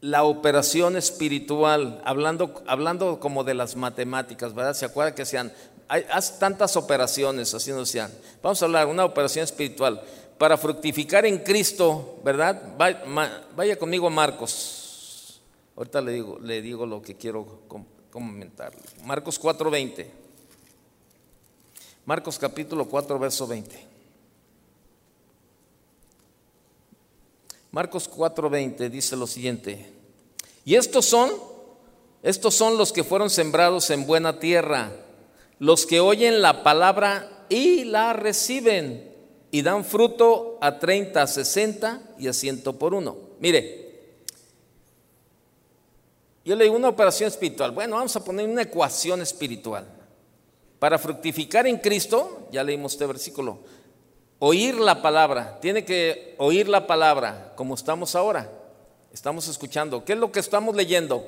[0.01, 4.75] la operación espiritual, hablando, hablando como de las matemáticas, ¿verdad?
[4.75, 5.53] ¿Se acuerda que sean
[5.89, 8.13] hay, haz tantas operaciones, así nos decían.
[8.43, 10.03] Vamos a hablar, una operación espiritual.
[10.39, 12.75] Para fructificar en Cristo, ¿verdad?
[13.55, 15.41] Vaya, conmigo a Marcos.
[15.77, 17.61] Ahorita le digo, le digo lo que quiero
[18.11, 18.73] comentar.
[19.05, 20.07] Marcos 4:20.
[22.05, 23.87] Marcos capítulo 4, verso 20.
[27.71, 29.93] Marcos 4:20 dice lo siguiente.
[30.65, 31.31] Y estos son,
[32.23, 34.93] estos son los que fueron sembrados en buena tierra
[35.63, 39.15] los que oyen la palabra y la reciben
[39.53, 43.17] y dan fruto a 30, 60 y a 100 por uno.
[43.39, 44.17] Mire,
[46.45, 47.71] yo le digo una operación espiritual.
[47.71, 49.87] Bueno, vamos a poner una ecuación espiritual.
[50.81, 53.61] Para fructificar en Cristo, ya leímos este versículo,
[54.41, 58.51] oír la palabra, tiene que oír la palabra como estamos ahora.
[59.13, 60.05] Estamos escuchando.
[60.05, 61.25] ¿Qué es lo que estamos leyendo?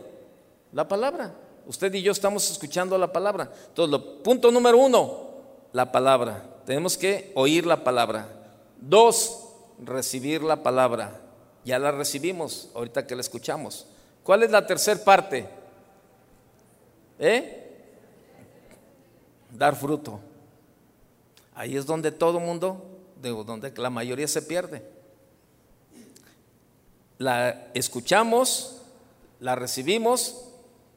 [0.72, 1.36] La palabra.
[1.66, 3.50] Usted y yo estamos escuchando la palabra.
[3.68, 5.30] Entonces, punto número uno,
[5.72, 6.44] la palabra.
[6.66, 8.28] Tenemos que oír la palabra.
[8.80, 9.48] Dos,
[9.82, 11.20] recibir la palabra.
[11.64, 13.86] Ya la recibimos ahorita que la escuchamos.
[14.22, 15.48] ¿Cuál es la tercera parte?
[17.18, 17.60] ¿Eh?
[19.50, 20.20] Dar fruto.
[21.54, 22.84] Ahí es donde todo mundo,
[23.20, 24.82] donde la mayoría se pierde.
[27.18, 28.82] La escuchamos,
[29.40, 30.48] la recibimos,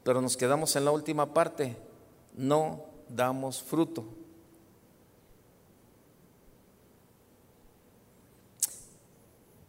[0.08, 1.76] pero nos quedamos en la última parte,
[2.34, 4.06] no damos fruto.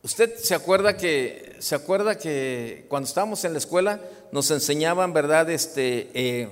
[0.02, 4.00] Usted se acuerda que se acuerda que cuando estábamos en la escuela
[4.32, 6.50] nos enseñaban, verdad, este, eh,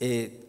[0.00, 0.46] eh,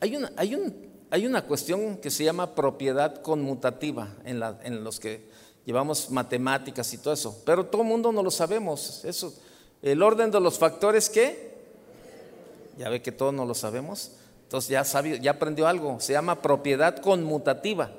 [0.00, 0.74] hay una, hay un,
[1.10, 5.28] hay una cuestión que se llama propiedad conmutativa en, la, en los que
[5.64, 9.04] llevamos matemáticas y todo eso, pero todo el mundo no lo sabemos.
[9.04, 9.32] Eso
[9.82, 11.48] el orden de los factores, ¿qué?
[12.76, 14.12] Ya ve que todos no lo sabemos.
[14.44, 14.82] Entonces ya,
[15.20, 17.90] ya aprendió algo, se llama propiedad conmutativa.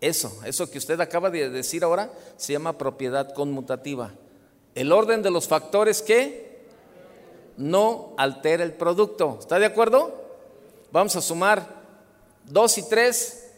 [0.00, 4.12] Eso, eso que usted acaba de decir ahora, se llama propiedad conmutativa.
[4.74, 6.64] El orden de los factores que
[7.56, 9.38] no altera el producto.
[9.40, 10.12] ¿Está de acuerdo?
[10.90, 11.66] Vamos a sumar
[12.46, 13.50] 2 y 3,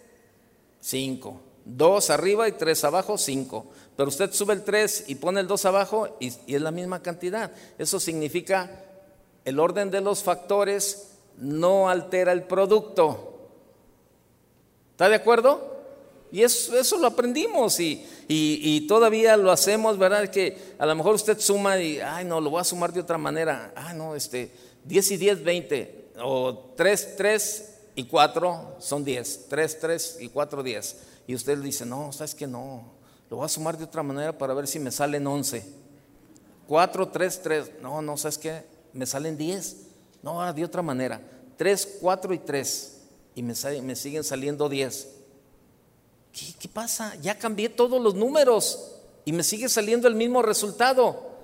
[0.81, 1.41] 5.
[1.65, 3.67] 2 arriba y 3 abajo, 5.
[3.97, 7.03] Pero usted sube el 3 y pone el 2 abajo y, y es la misma
[7.03, 7.51] cantidad.
[7.79, 8.85] Eso significa
[9.45, 13.49] el orden de los factores no altera el producto.
[14.93, 15.77] ¿Está de acuerdo?
[16.33, 20.29] Y eso, eso lo aprendimos y, y, todavía lo hacemos, ¿verdad?
[20.29, 23.17] Que a lo mejor usted suma y, ay, no, lo voy a sumar de otra
[23.17, 23.73] manera.
[23.77, 24.51] Ah, no, este,
[24.85, 26.09] 10 y 10, 20.
[26.23, 29.47] O 3, 3 y 4 son 10.
[29.49, 30.97] 3, 3 y 4, 10.
[31.29, 32.96] Y usted le dice, no, sabes que no,
[33.31, 35.65] lo voy a sumar de otra manera para ver si me salen 11.
[36.69, 37.71] 4, 3, 3.
[37.83, 38.65] No, no, ¿sabes qué?
[38.93, 39.77] Me salen 10.
[40.23, 41.21] No, de otra manera.
[41.57, 42.97] 3, 4 y 3.
[43.35, 45.09] Y me, me siguen saliendo 10.
[46.61, 47.15] ¿Qué, pasa?
[47.17, 48.93] Ya cambié todos los números
[49.25, 51.35] y me sigue saliendo el mismo resultado.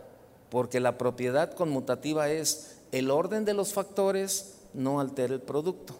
[0.50, 5.94] Porque la propiedad conmutativa es el orden de los factores no altera el producto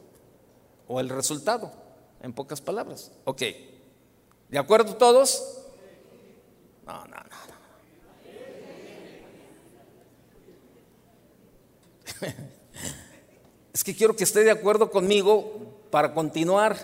[0.89, 1.72] o el resultado,
[2.20, 3.11] en pocas palabras.
[3.24, 3.43] Ok,
[4.51, 5.62] ¿de acuerdo todos?
[6.87, 7.62] No, no, no.
[13.72, 16.76] Es que quiero que esté de acuerdo conmigo para continuar.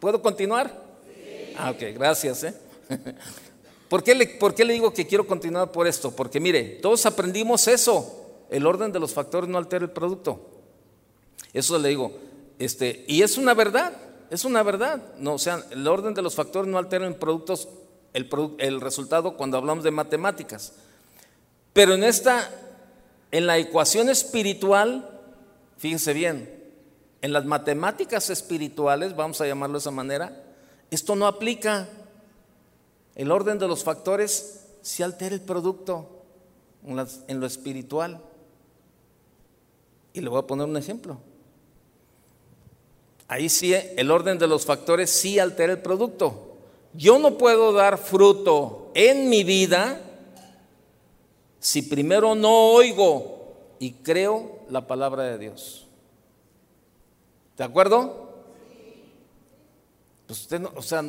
[0.00, 0.82] ¿Puedo continuar?
[1.04, 1.54] Sí.
[1.56, 2.42] Ah, ok, gracias.
[2.42, 2.54] ¿eh?
[3.88, 6.10] ¿Por, qué le, ¿Por qué le digo que quiero continuar por esto?
[6.10, 8.24] Porque mire, todos aprendimos eso.
[8.50, 10.40] El orden de los factores no altera el producto.
[11.52, 12.12] Eso le digo.
[12.58, 13.92] Este, y es una verdad,
[14.30, 15.14] es una verdad.
[15.18, 17.68] No, o sea, el orden de los factores no altera en productos
[18.16, 20.72] el, el resultado cuando hablamos de matemáticas.
[21.72, 22.50] Pero en esta,
[23.30, 25.12] en la ecuación espiritual,
[25.78, 26.64] Fíjense bien,
[27.20, 30.42] en las matemáticas espirituales, vamos a llamarlo de esa manera,
[30.90, 31.88] esto no aplica.
[33.14, 36.22] El orden de los factores si altera el producto
[36.86, 38.20] en, lo espiritual.
[40.12, 41.18] Y le voy a poner un ejemplo.
[43.26, 46.45] Ahí sí, el orden de los factores sí altera el producto.
[46.96, 50.00] Yo no puedo dar fruto en mi vida
[51.60, 55.86] si primero no oigo y creo la palabra de Dios.
[57.56, 58.26] ¿De acuerdo?
[60.26, 61.04] Pues usted no, o sea,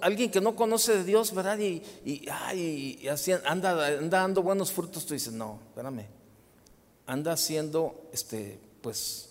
[0.00, 1.58] alguien que no conoce de Dios, ¿verdad?
[1.58, 6.06] Y, y, así anda, anda dando buenos frutos, tú dices, no, espérame,
[7.06, 9.30] anda haciendo, este, pues,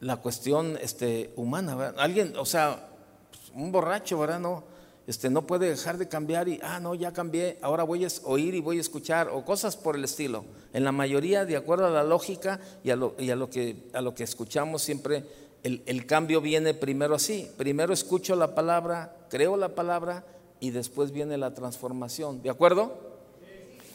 [0.00, 2.00] la cuestión este, humana, ¿verdad?
[2.00, 2.88] Alguien, o sea,
[3.30, 4.40] pues, un borracho, ¿verdad?
[4.40, 4.71] No,
[5.06, 8.54] este, no puede dejar de cambiar y, ah, no, ya cambié, ahora voy a oír
[8.54, 10.44] y voy a escuchar, o cosas por el estilo.
[10.72, 13.16] En la mayoría, de acuerdo a la lógica y a lo,
[13.50, 15.24] que, a lo que escuchamos, siempre
[15.64, 17.50] el, el, cambio viene primero así.
[17.56, 20.24] Primero escucho la palabra, creo la palabra
[20.60, 22.42] y después viene la transformación.
[22.42, 22.96] ¿De acuerdo?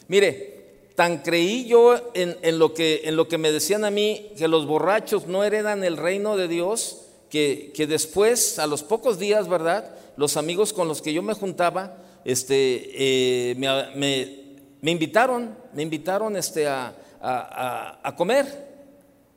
[0.10, 0.58] Mire,
[0.96, 4.48] tan creí yo en, en, lo que, en lo que me decían a mí, que
[4.48, 9.48] los borrachos no heredan el reino de Dios, que, que después, a los pocos días,
[9.48, 9.96] ¿verdad?
[10.18, 16.68] Los amigos con los que yo me juntaba, este, eh, me, invitaron, me invitaron este,
[16.68, 18.46] a, comer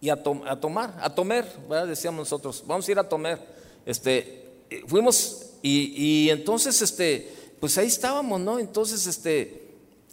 [0.01, 1.47] y a, tomar, a tomar,
[1.87, 3.39] decíamos nosotros, vamos a ir a tomar.
[3.87, 8.59] Este, fuimos y, entonces, este, pues ahí estábamos, ¿no?
[8.59, 9.69] Entonces, este,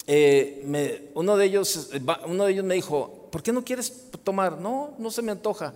[0.05, 1.89] eh, uno, de ellos,
[2.25, 4.59] uno de ellos me dijo, ¿por qué no quieres tomar?
[4.59, 5.73] No, no se me antoja.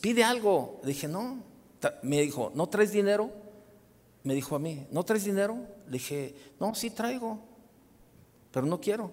[0.00, 0.80] Pide algo.
[0.82, 1.42] Le dije, no.
[2.02, 3.30] Me dijo, ¿no traes dinero?
[4.24, 5.58] Me dijo a mí, ¿no traes dinero?
[5.86, 7.40] Le dije, no, sí traigo,
[8.50, 9.10] pero no quiero.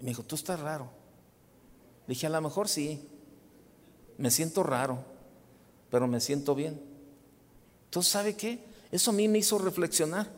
[0.00, 0.90] Y me dijo, tú estás raro.
[2.06, 3.08] Le dije, a lo mejor sí,
[4.18, 5.04] me siento raro,
[5.90, 6.80] pero me siento bien.
[7.84, 8.58] Entonces, ¿sabe qué?
[8.90, 10.28] Eso a mí me hizo reflexionar.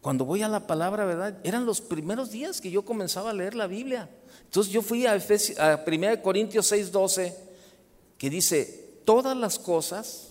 [0.00, 1.38] Cuando voy a la palabra, ¿verdad?
[1.42, 4.08] Eran los primeros días que yo comenzaba a leer la Biblia.
[4.44, 7.36] Entonces yo fui a, a 1 Corintios 6, 12,
[8.16, 10.28] que dice, todas las cosas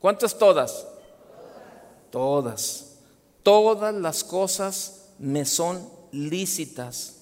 [0.00, 0.86] ¿Cuántas todas?
[2.10, 2.96] Todas.
[3.42, 7.16] Todas las cosas me son lícitas.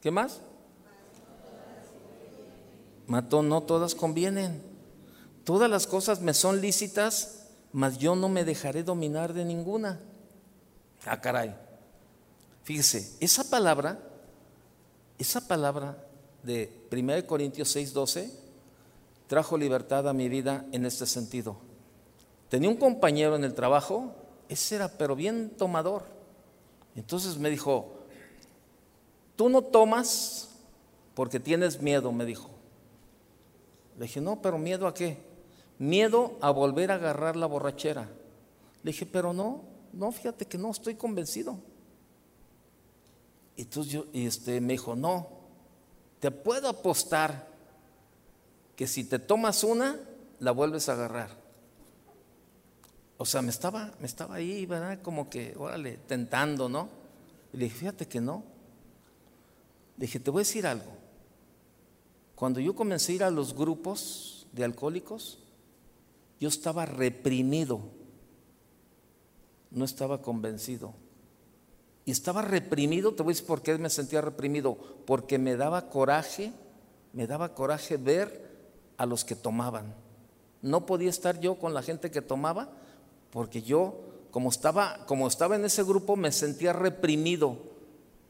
[0.00, 0.40] ¿Qué más?
[3.06, 4.62] Mató, no todas convienen.
[5.44, 10.00] Todas las cosas me son lícitas, mas yo no me dejaré dominar de ninguna.
[11.06, 11.56] Ah, caray.
[12.64, 13.98] Fíjese, esa palabra,
[15.18, 16.04] esa palabra
[16.42, 18.47] de 1 Corintios 6, 12,
[19.28, 21.56] trajo libertad a mi vida en este sentido.
[22.48, 24.14] Tenía un compañero en el trabajo,
[24.48, 26.04] ese era pero bien tomador.
[26.96, 27.92] Entonces me dijo,
[29.36, 30.48] tú no tomas
[31.14, 32.48] porque tienes miedo, me dijo.
[33.98, 35.18] Le dije, no, pero miedo a qué?
[35.78, 38.08] Miedo a volver a agarrar la borrachera.
[38.82, 39.62] Le dije, pero no,
[39.92, 41.58] no, fíjate que no, estoy convencido.
[43.56, 45.28] Entonces yo, y este, me dijo, no,
[46.20, 47.47] te puedo apostar
[48.78, 49.98] que si te tomas una,
[50.38, 51.30] la vuelves a agarrar.
[53.16, 55.02] O sea, me estaba, me estaba ahí, ¿verdad?
[55.02, 56.88] Como que, órale, tentando, ¿no?
[57.52, 58.44] Y le dije, fíjate que no.
[59.96, 60.92] Le dije, te voy a decir algo.
[62.36, 65.40] Cuando yo comencé a ir a los grupos de alcohólicos,
[66.38, 67.80] yo estaba reprimido,
[69.72, 70.94] no estaba convencido.
[72.04, 75.90] Y estaba reprimido, te voy a decir por qué me sentía reprimido, porque me daba
[75.90, 76.52] coraje,
[77.12, 78.47] me daba coraje ver
[78.98, 79.94] a los que tomaban.
[80.60, 82.68] No podía estar yo con la gente que tomaba,
[83.30, 87.68] porque yo, como estaba, como estaba en ese grupo, me sentía reprimido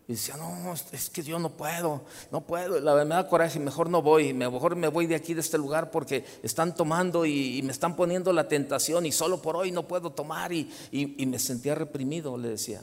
[0.08, 2.80] y decía, no, es que yo no puedo, no puedo.
[2.80, 5.58] La verdad me da coraje, mejor no voy, mejor me voy de aquí, de este
[5.58, 9.86] lugar, porque están tomando y, me están poniendo la tentación y solo por hoy no
[9.86, 10.50] puedo tomar.
[10.50, 12.82] Y, y me sentía reprimido, le decía.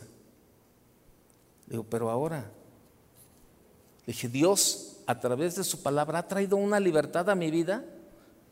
[1.66, 2.52] Digo, pero ahora,
[4.06, 7.86] le dije, Dios a través de su palabra ha traído una libertad a mi vida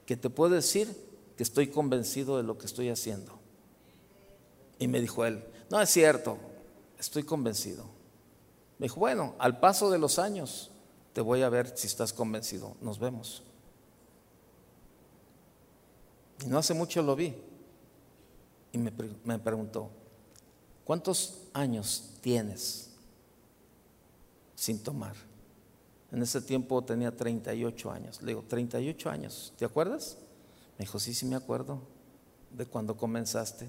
[0.06, 0.96] que te puedo decir
[1.36, 3.40] que estoy convencido de lo que estoy haciendo.
[4.80, 6.38] Y me dijo él, no es cierto,
[7.00, 7.86] estoy convencido.
[8.78, 10.72] Me dijo, bueno, al paso de los años
[11.14, 12.76] te voy a ver si estás convencido.
[12.82, 13.44] Nos vemos.
[16.44, 17.34] Y no hace mucho lo vi.
[18.72, 18.92] Y me,
[19.24, 19.90] me preguntó,
[20.84, 22.90] ¿cuántos años tienes
[24.56, 25.16] sin tomar?
[26.14, 28.22] En ese tiempo tenía 38 años.
[28.22, 30.18] Le digo, 38 años, ¿te acuerdas?
[30.78, 31.82] Me dijo, sí, sí me acuerdo
[32.52, 33.66] de cuando comenzaste.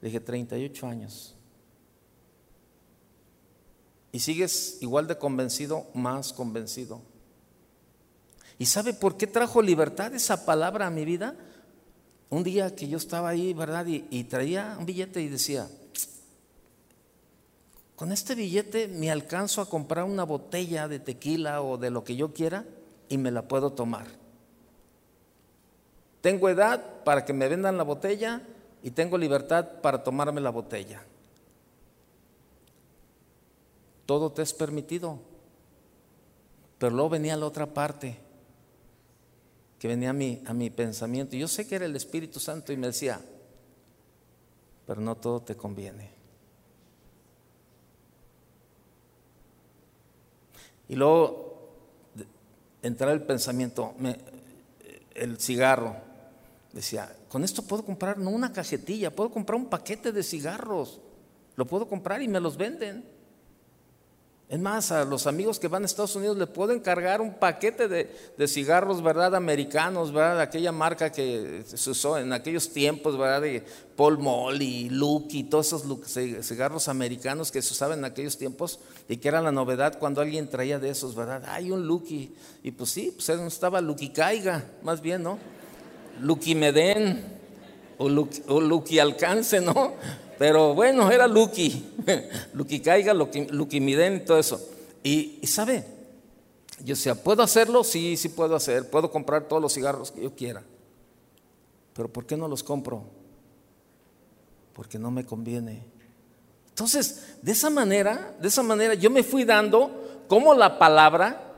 [0.00, 1.36] Le dije, 38 años
[4.12, 7.00] y sigues igual de convencido, más convencido.
[8.58, 11.34] ¿Y sabe por qué trajo libertad esa palabra a mi vida?
[12.28, 13.86] Un día que yo estaba ahí, ¿verdad?
[13.86, 15.68] Y, traía un billete y decía,
[18.02, 22.16] con este billete me alcanzo a comprar una botella de tequila o de lo que
[22.16, 22.64] yo quiera
[23.08, 24.08] y me la puedo tomar.
[26.20, 28.42] Tengo edad para que me vendan la botella
[28.82, 31.04] y tengo libertad para tomarme la botella
[34.12, 35.18] todo te es permitido.
[36.78, 38.18] Pero luego venía la otra parte,
[39.78, 41.36] que venía a mi, a mi pensamiento.
[41.36, 43.20] Yo sé que era el Espíritu Santo y me decía,
[44.86, 46.21] pero no todo te conviene.
[50.92, 51.54] Y luego
[52.82, 53.94] entrar el pensamiento,
[55.14, 55.96] el cigarro.
[56.70, 61.00] Decía, con esto puedo comprar no una cajetilla, puedo comprar un paquete de cigarros.
[61.56, 63.06] Lo puedo comprar y me los venden.
[64.52, 67.88] Es más, a los amigos que van a Estados Unidos le puedo encargar un paquete
[67.88, 69.34] de, cigarros, ¿verdad?
[69.34, 70.42] Americanos, ¿verdad?
[70.42, 73.40] Aquella marca que se usó en aquellos tiempos, ¿verdad?
[73.40, 73.64] De
[73.96, 75.84] Paul Mall y Luke y todos esos
[76.46, 78.78] cigarros americanos que se usaban en aquellos tiempos
[79.08, 81.42] y que era la novedad cuando alguien traía de esos, ¿verdad?
[81.46, 82.34] Hay un Lucky.
[82.62, 85.38] Y pues sí, pues estaba Lucky Caiga, más bien, ¿no?
[86.20, 87.40] Lucky Meden
[88.02, 89.94] o Lucky, o Lucky Alcance, ¿no?
[90.38, 91.94] Pero bueno, era Lucky,
[92.54, 94.60] Lucky Caiga, Lucky, Lucky Miden todo eso.
[95.04, 95.84] Y, sabe,
[96.80, 97.84] yo decía, ¿puedo hacerlo?
[97.84, 98.90] Sí, sí puedo hacer.
[98.90, 100.64] Puedo comprar todos los cigarros que yo quiera.
[101.94, 103.04] Pero ¿por qué no los compro?
[104.72, 105.84] Porque no me conviene.
[106.70, 111.51] Entonces, de esa manera, de esa manera yo me fui dando como la palabra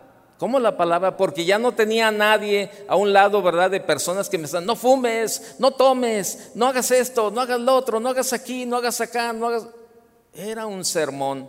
[0.44, 1.16] ¿Cómo la palabra?
[1.16, 3.70] Porque ya no tenía a nadie a un lado, ¿verdad?
[3.70, 7.74] De personas que me están, no fumes, no tomes, no hagas esto, no hagas lo
[7.74, 9.66] otro, no hagas aquí, no hagas acá, no hagas...
[10.34, 11.48] Era un sermón,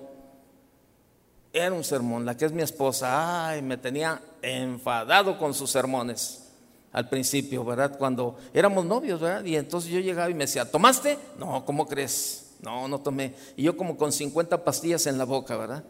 [1.51, 2.23] era un sermón.
[2.23, 6.53] La que es mi esposa, ay, me tenía enfadado con sus sermones
[6.93, 7.97] al principio, ¿verdad?
[7.97, 9.43] Cuando éramos novios, ¿verdad?
[9.43, 11.19] Y entonces yo llegaba y me decía, ¿tomaste?
[11.37, 12.55] No, ¿cómo crees?
[12.61, 13.35] No, no tomé.
[13.57, 15.83] Y yo como con 50 pastillas en la boca, ¿verdad?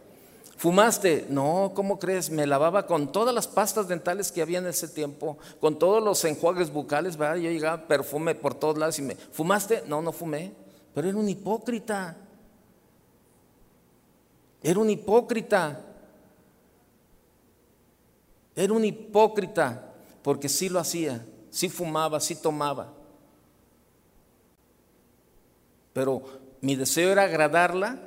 [0.57, 1.25] ¿Fumaste?
[1.29, 2.29] No, ¿cómo crees?
[2.29, 6.23] Me lavaba con todas las pastas dentales que había en ese tiempo, con todos los
[6.23, 7.35] enjuagues bucales, ¿verdad?
[7.35, 9.83] Yo llegaba perfume por todos lados y me, ¿fumaste?
[9.87, 10.53] No, no fumé,
[10.93, 12.15] pero era un hipócrita.
[14.63, 15.81] Era un hipócrita.
[18.55, 19.93] Era un hipócrita
[20.23, 22.93] porque sí lo hacía, sí fumaba, sí tomaba.
[25.91, 26.23] Pero
[26.61, 27.99] mi deseo era agradarla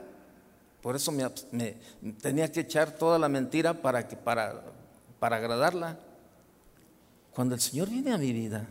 [0.88, 1.76] por eso me,
[2.22, 4.64] tenía que echar toda la mentira para, que, para,
[5.18, 5.98] para agradarla.
[7.34, 8.66] Cuando el Señor viene a mi vida,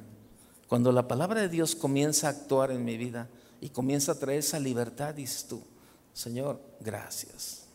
[0.68, 3.28] cuando la palabra de Dios comienza a actuar en mi vida
[3.62, 5.62] y comienza a traer esa libertad, dices tú,
[6.12, 7.68] Señor, gracias.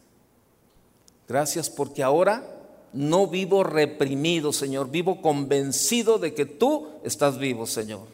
[1.28, 2.45] Gracias porque ahora
[2.93, 8.09] no vivo reprimido, Señor, vivo convencido de que tú estás vivo, Señor.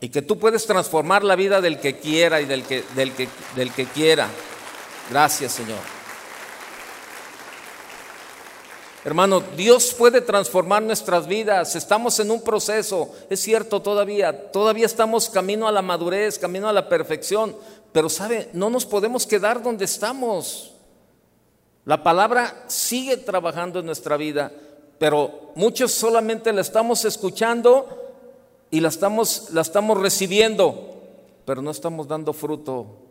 [0.00, 3.28] Y que tú puedes transformar la vida del que quiera y del que, del que,
[3.54, 4.30] del que quiera.
[5.10, 5.78] Gracias, Señor.
[9.04, 11.74] Hermano, Dios puede transformar nuestras vidas.
[11.74, 16.72] Estamos en un proceso, es cierto todavía, todavía estamos camino a la madurez, camino a
[16.72, 17.56] la perfección,
[17.92, 20.74] pero sabe, no nos podemos quedar donde estamos.
[21.86, 24.52] La palabra sigue trabajando en nuestra vida,
[24.98, 27.88] pero muchos solamente la estamos escuchando
[28.70, 31.00] y la estamos, la estamos recibiendo,
[31.46, 33.09] pero no estamos dando fruto.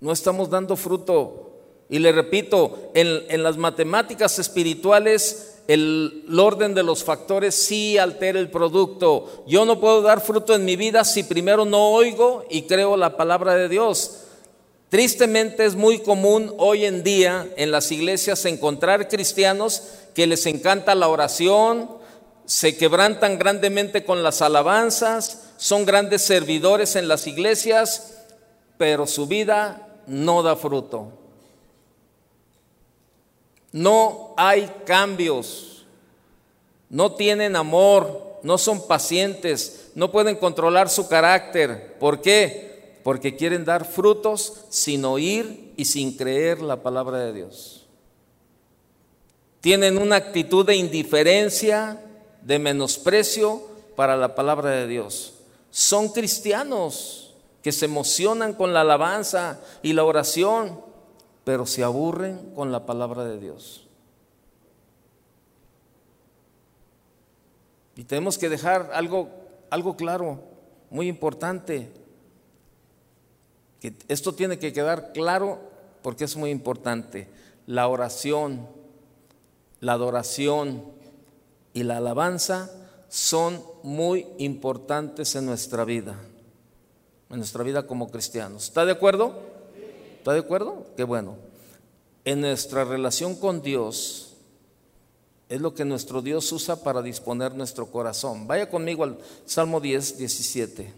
[0.00, 1.52] No estamos dando fruto.
[1.88, 7.98] Y le repito, en, en las matemáticas espirituales el, el, orden de los factores sí
[7.98, 9.44] altera el producto.
[9.46, 13.16] Yo no puedo dar fruto en mi vida si primero no oigo y creo la
[13.16, 14.22] palabra de Dios.
[14.88, 19.82] Tristemente es muy común hoy en día en las iglesias encontrar cristianos
[20.14, 21.90] que les encanta la oración,
[22.44, 28.14] se quebrantan grandemente con las alabanzas, son grandes servidores en las iglesias,
[28.78, 31.12] pero su vida no da fruto.
[33.72, 35.86] No hay cambios,
[36.88, 41.96] no tienen amor, no son pacientes, no pueden controlar su carácter.
[41.98, 42.66] ¿Por qué?
[43.06, 47.86] porque quieren dar frutos sin oír y sin creer la palabra de Dios.
[49.60, 52.02] Tienen una actitud de indiferencia,
[52.42, 53.62] de menosprecio
[53.94, 55.34] para la palabra de Dios.
[55.70, 57.25] Son cristianos
[57.66, 60.80] que se emocionan con la alabanza y la oración,
[61.42, 63.88] pero se aburren con la palabra de Dios.
[67.96, 69.30] Y tenemos que dejar algo,
[69.68, 70.38] algo claro,
[70.90, 71.90] muy importante
[74.06, 75.58] esto tiene que quedar claro
[76.02, 77.26] porque es muy importante.
[77.66, 78.68] La oración,
[79.80, 80.84] la adoración
[81.74, 82.70] y la alabanza
[83.08, 86.16] son muy importantes en nuestra vida,
[87.30, 88.64] en nuestra vida como cristianos.
[88.64, 89.34] ¿Está de acuerdo?
[90.18, 90.86] ¿Está de acuerdo?
[90.96, 91.36] Qué bueno.
[92.24, 94.34] En nuestra relación con Dios
[95.48, 98.46] es lo que nuestro Dios usa para disponer nuestro corazón.
[98.46, 100.92] Vaya conmigo al Salmo 10, 17.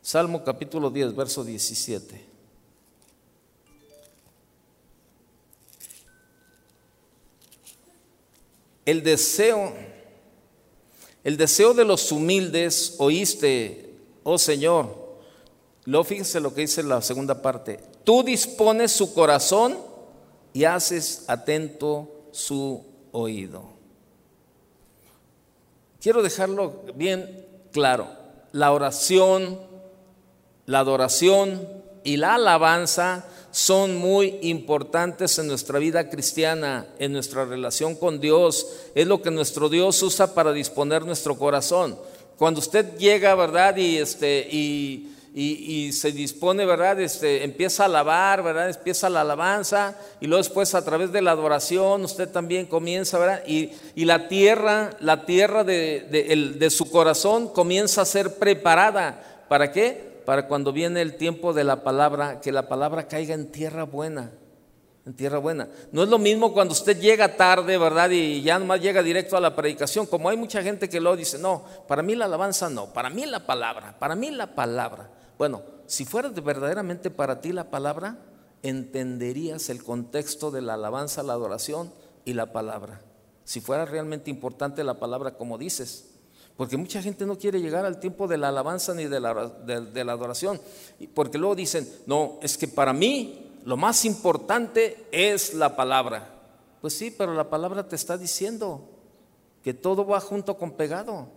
[0.00, 2.24] Salmo capítulo 10, verso 17.
[8.86, 9.74] El deseo,
[11.26, 15.06] el deseo de los humildes oíste, oh Señor.
[15.84, 17.80] Luego fíjese lo que dice la segunda parte.
[18.04, 19.76] Tú dispones su corazón
[20.52, 23.64] y haces atento su oído.
[26.00, 28.06] Quiero dejarlo bien claro.
[28.52, 29.58] La oración
[30.66, 31.66] la adoración
[32.04, 33.24] y la alabanza
[33.56, 38.66] son muy importantes en nuestra vida cristiana, en nuestra relación con Dios.
[38.94, 41.98] Es lo que nuestro Dios usa para disponer nuestro corazón.
[42.36, 43.74] Cuando usted llega, ¿verdad?
[43.78, 47.00] Y, este, y, se dispone, ¿verdad?
[47.00, 48.68] Este, empieza a alabar, ¿verdad?
[48.68, 53.42] Empieza la alabanza y luego después a través de la adoración usted también comienza, ¿verdad?
[53.46, 53.70] Y,
[54.04, 59.46] la tierra, la tierra de, de su corazón comienza a ser preparada.
[59.48, 60.15] ¿Para qué?
[60.26, 64.32] Para cuando viene el tiempo de la palabra, que la palabra caiga en tierra buena,
[65.06, 65.68] en tierra buena.
[65.92, 68.10] No es lo mismo cuando usted llega tarde, ¿verdad?
[68.10, 71.38] Y ya nomás llega directo a la predicación, como hay mucha gente que lo dice,
[71.38, 75.08] no, para mí la alabanza no, para mí la palabra, para mí la palabra.
[75.38, 78.18] Bueno, si fuera verdaderamente para ti la palabra,
[78.64, 81.92] entenderías el contexto de la alabanza, la adoración
[82.24, 83.00] y la palabra.
[83.44, 86.15] Si fuera realmente importante la palabra como dices.
[86.56, 90.60] Porque mucha gente no quiere llegar al tiempo de la alabanza ni de la, adoración.
[91.12, 96.34] Porque luego dicen, no, es que para mí lo más importante es la palabra.
[96.80, 98.88] Pues sí, pero la palabra te está diciendo
[99.62, 101.28] que todo va junto con pegado.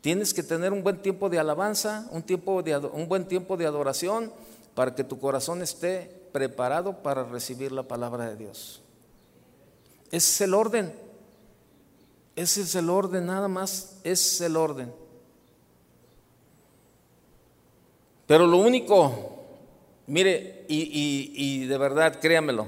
[0.00, 3.66] Tienes que tener un buen tiempo de alabanza, un, tiempo de, un buen tiempo de
[3.66, 4.32] adoración
[4.74, 8.82] para que tu corazón esté preparado para recibir la palabra de Dios.
[10.06, 11.09] Ese es el orden.
[12.40, 14.90] Ese es el orden, nada más, es el orden.
[18.26, 19.44] Pero lo único,
[20.06, 22.66] mire, y, de verdad, créamelo,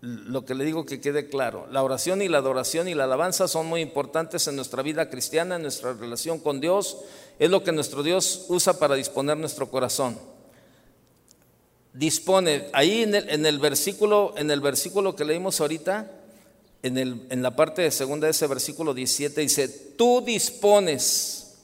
[0.00, 3.46] lo que le digo que quede claro, la oración y la adoración y la alabanza
[3.46, 7.04] son muy importantes en nuestra vida cristiana, en nuestra relación con Dios,
[7.38, 10.18] es lo que nuestro Dios usa para disponer nuestro corazón.
[11.92, 16.23] Dispone, ahí en el, en el versículo, en el versículo que leímos ahorita,
[16.84, 21.54] en, la parte de segunda de ese versículo 17 dice, tú dispones,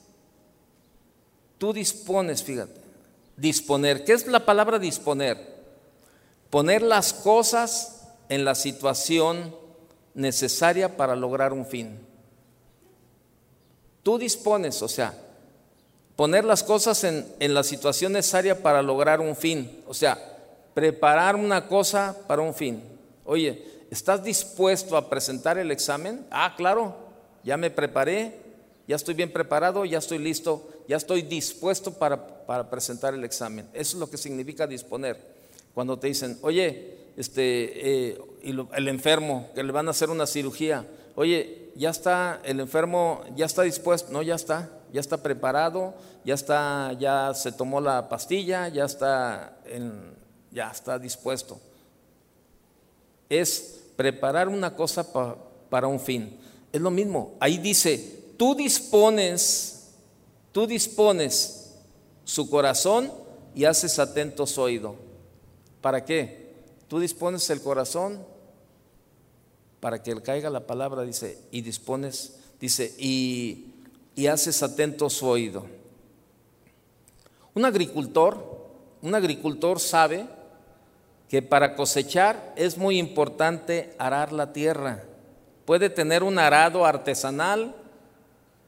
[1.59, 2.81] tú dispones, fíjate,
[3.41, 4.05] Disponer.
[4.05, 5.39] ¿Qué es la palabra disponer?
[6.51, 9.57] Poner las cosas en la situación
[10.13, 11.99] necesaria para lograr un fin.
[14.03, 15.15] Tú dispones, o sea,
[16.17, 19.83] poner las cosas en, en, la situación necesaria para lograr un fin.
[19.87, 20.19] O sea,
[20.75, 22.83] preparar una cosa para un fin.
[23.25, 26.27] Oye, ¿estás dispuesto a presentar el examen?
[26.31, 26.97] Ah, claro,
[27.45, 28.39] ya me preparé,
[28.87, 33.69] ya estoy bien preparado, ya estoy listo, ya estoy dispuesto para, para presentar el examen.
[33.73, 35.17] Eso es lo que significa disponer.
[35.75, 40.87] Cuando te dicen, oye, este, eh, el enfermo, que le van a hacer una cirugía,
[41.15, 46.35] oye, ya está, el enfermo ya está dispuesto, no, ya está, ya está preparado, ya
[46.35, 49.59] está, ya se tomó la pastilla, ya está,
[50.51, 51.61] ya está dispuesto.
[53.29, 55.07] Es preparar una cosa
[55.69, 56.39] para un fin.
[56.73, 57.35] Es lo mismo.
[57.39, 59.91] Ahí dice, tú dispones,
[60.53, 61.75] tú dispones
[62.25, 63.13] su corazón
[63.55, 64.95] y haces atento su oído.
[65.83, 66.55] ¿Para qué?
[66.89, 68.25] Tú dispones el corazón
[69.81, 73.67] para que le caiga la palabra, dice, y dispones, dice, y,
[74.17, 75.67] y haces atento su oído.
[77.53, 78.67] Un agricultor,
[79.03, 80.27] un agricultor sabe
[81.31, 85.05] que para cosechar es muy importante arar la tierra.
[85.65, 87.73] Puede tener un arado artesanal,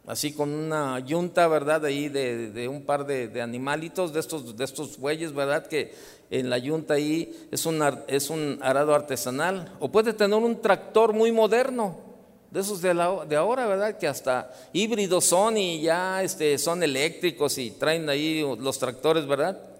[0.06, 1.84] así con una yunta, ¿verdad?
[1.84, 5.66] Ahí de, un par de, animalitos, de estos, de estos bueyes, ¿verdad?
[5.66, 5.92] Que
[6.30, 9.72] en la yunta ahí es un, es un arado artesanal.
[9.80, 11.98] O puede tener un tractor muy moderno,
[12.52, 12.94] de esos de,
[13.28, 13.98] de ahora, ¿verdad?
[13.98, 19.71] Que hasta híbridos son y ya este, son eléctricos y traen ahí los tractores, ¿verdad?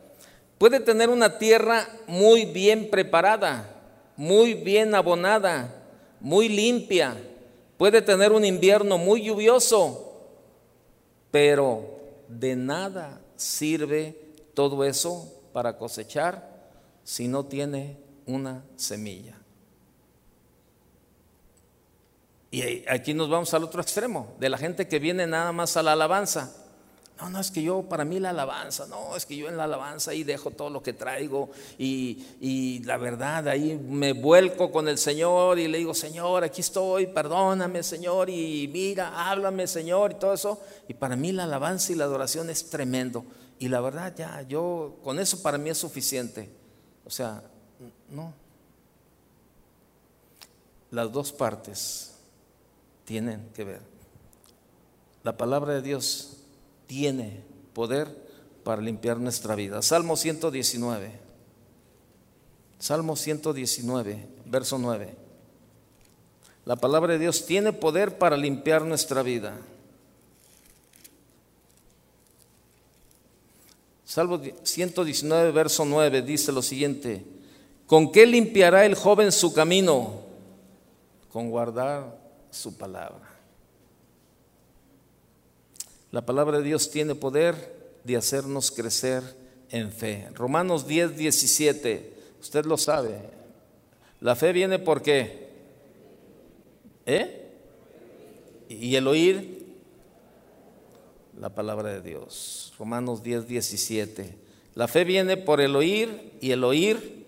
[0.62, 3.68] Puede tener una tierra muy bien preparada,
[4.16, 5.74] muy bien abonada,
[6.20, 7.16] muy limpia.
[7.76, 10.22] Puede tener un invierno muy lluvioso,
[11.32, 11.98] pero
[12.28, 14.16] de nada sirve
[14.54, 16.48] todo eso para cosechar
[17.02, 19.36] si no tiene una semilla.
[22.52, 25.82] Y aquí nos vamos al otro extremo, de la gente que viene nada más a
[25.82, 26.61] la alabanza.
[27.20, 29.64] No, no, es que yo, para mí la alabanza, no, es que yo en la
[29.64, 34.98] alabanza ahí dejo todo lo que traigo y, la verdad, ahí me vuelco con el
[34.98, 40.32] Señor y le digo, Señor, aquí estoy, perdóname, Señor, y mira, háblame, Señor, y todo
[40.32, 40.60] eso.
[40.88, 43.24] Y para mí la alabanza y la adoración es tremendo.
[43.58, 46.50] Y la verdad, ya, yo, con eso para mí es suficiente.
[47.04, 47.42] O sea,
[48.10, 48.34] no.
[50.90, 52.14] Las dos partes
[53.04, 53.80] tienen que ver.
[55.22, 56.41] La palabra de Dios
[56.92, 57.40] tiene
[57.72, 58.06] poder
[58.64, 59.80] para limpiar nuestra vida.
[59.80, 61.10] Salmo 119.
[62.78, 65.14] Salmo 119, verso 9.
[66.66, 69.56] La palabra de Dios tiene poder para limpiar nuestra vida.
[74.04, 77.24] Salmo 119, verso 9 dice lo siguiente,
[77.86, 80.20] ¿con qué limpiará el joven su camino?
[81.32, 82.18] Con guardar
[82.50, 83.31] su palabra.
[86.12, 87.54] La palabra de Dios tiene poder
[88.04, 89.22] de hacernos crecer
[89.70, 90.28] en fe.
[90.34, 93.18] Romanos 10, 17, usted lo sabe.
[94.20, 95.48] La fe viene por qué?
[97.06, 97.48] ¿Eh?
[98.68, 99.74] Y el oír
[101.40, 102.74] la palabra de Dios.
[102.78, 104.36] Romanos 10, 17.
[104.74, 107.24] La fe viene por el oír y el oír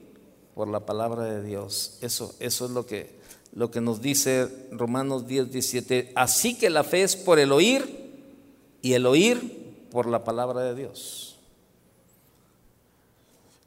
[0.55, 1.97] por la palabra de Dios.
[2.03, 3.18] Eso, eso es lo que,
[3.55, 6.12] lo que nos dice Romanos 10, 17.
[6.14, 8.03] Así que la fe es por el oír
[8.85, 11.39] y el oír por la palabra de Dios.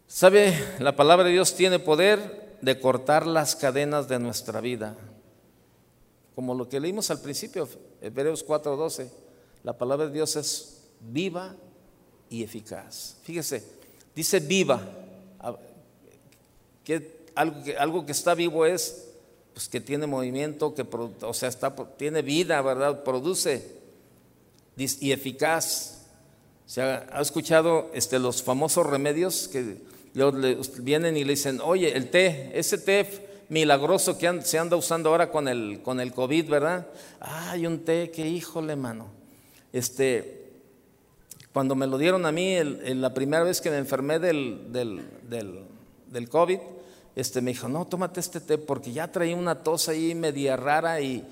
[0.05, 0.55] ¿Sabe?
[0.77, 4.95] La palabra de Dios tiene poder de cortar las cadenas de nuestra vida.
[6.35, 7.67] Como lo que leímos al principio,
[7.99, 9.09] Hebreos 4:12.
[9.63, 11.55] La palabra de Dios es viva
[12.29, 13.17] y eficaz.
[13.23, 13.63] Fíjese,
[14.15, 14.79] dice viva.
[16.83, 19.07] Que algo, que está vivo es
[19.55, 20.85] pues, que tiene movimiento, que
[21.21, 23.03] o sea, está, tiene vida, ¿verdad?
[23.03, 23.76] Produce
[24.77, 26.05] y eficaz.
[26.65, 29.77] ¿Se ha, escuchado este, los famosos remedios que
[30.79, 35.31] vienen y le dicen, oye, el té, ese té milagroso que se anda usando ahora
[35.31, 36.87] con el, con el COVID, ¿verdad?
[37.19, 39.07] hay un té que, híjole, mano.
[39.71, 40.45] Este,
[41.53, 45.01] cuando me lo dieron a mí, la primera vez que me enfermé del, del,
[46.11, 46.59] del COVID,
[47.17, 51.01] este, me dijo, no, tómate este té porque ya traía una tos ahí media rara
[51.01, 51.25] y,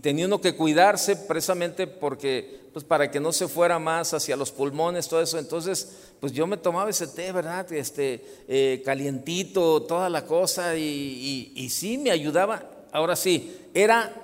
[0.00, 4.52] tenía uno que cuidarse precisamente porque, pues para que no se fuera más hacia los
[4.52, 5.40] pulmones, todo eso.
[5.40, 7.72] Entonces, pues yo me tomaba ese té, ¿verdad?
[7.72, 12.70] Este, eh, calientito, toda la cosa y, y sí me ayudaba.
[12.92, 14.14] Ahora sí, era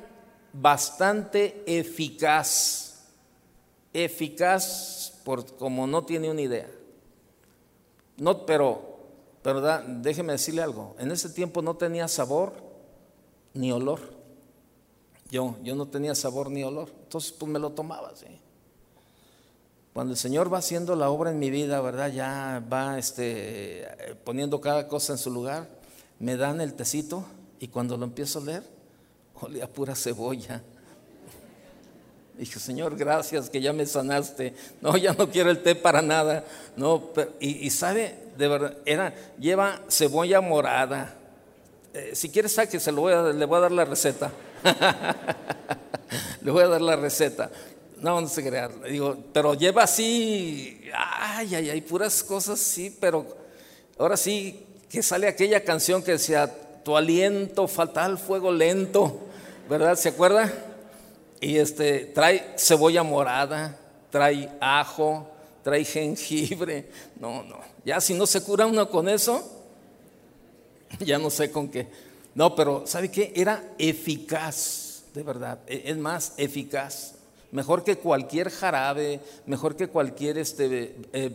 [0.53, 3.09] bastante eficaz,
[3.93, 6.71] eficaz por, como no tiene una idea.
[8.19, 8.92] No, pero,
[9.43, 9.61] pero
[10.01, 10.95] déjeme decirle algo.
[10.99, 12.53] En ese tiempo no tenía sabor
[13.55, 14.01] ni olor.
[15.31, 16.91] Yo, yo no tenía sabor ni olor.
[17.05, 18.27] Entonces, pues me lo tomaba, sí.
[19.93, 22.11] Cuando el Señor va haciendo la obra en mi vida, ¿verdad?
[22.11, 23.87] Ya va este,
[24.25, 25.69] poniendo cada cosa en su lugar,
[26.19, 27.25] me dan el tecito
[27.59, 28.63] y cuando lo empiezo a leer,
[29.41, 30.63] olía pura cebolla.
[32.39, 34.55] Dije, Señor, gracias que ya me sanaste.
[34.81, 36.45] No, ya no quiero el té para nada.
[36.77, 37.11] No,
[37.41, 41.15] y, sabe, de verdad, era, lleva cebolla morada.
[41.95, 44.33] Eh, si quieres, saque, se lo voy a, le voy a dar la receta.
[46.43, 47.51] le voy a dar la receta.
[48.01, 48.69] No, no se crea.
[48.89, 53.27] Digo, pero lleva así, ay, ay, ay, puras cosas, sí, pero
[53.99, 56.53] ahora sí que sale aquella canción que decía,
[56.85, 59.21] tu aliento fatal, fuego lento,
[59.69, 59.97] ¿verdad?
[59.97, 60.53] ¿Se acuerda?
[61.43, 63.77] Y este, trae cebolla morada,
[64.11, 65.29] trae ajo,
[65.65, 66.89] trae jengibre.
[67.19, 67.59] No, no.
[67.85, 69.43] Ya si no se cura uno con eso,
[71.01, 71.89] ya no sé con qué.
[72.37, 73.33] No, pero ¿sabe qué?
[73.35, 75.59] Era eficaz, de verdad.
[75.67, 77.15] E, es más, eficaz.
[77.51, 81.31] Mejor que cualquier jarabe, mejor que cualquier este, eh,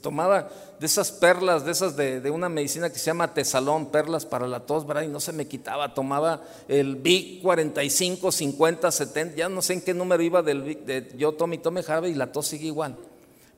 [0.00, 0.48] tomaba
[0.78, 4.60] de esas perlas, de esas de, una medicina que se llama tesalón, perlas para la
[4.60, 5.02] tos, ¿verdad?
[5.02, 9.82] Y no se me quitaba, tomaba el Vic 45, 50, 70, ya no sé en
[9.82, 12.66] qué número iba del Vic, de, yo tome y tome jarabe y la tos sigue
[12.66, 12.96] igual.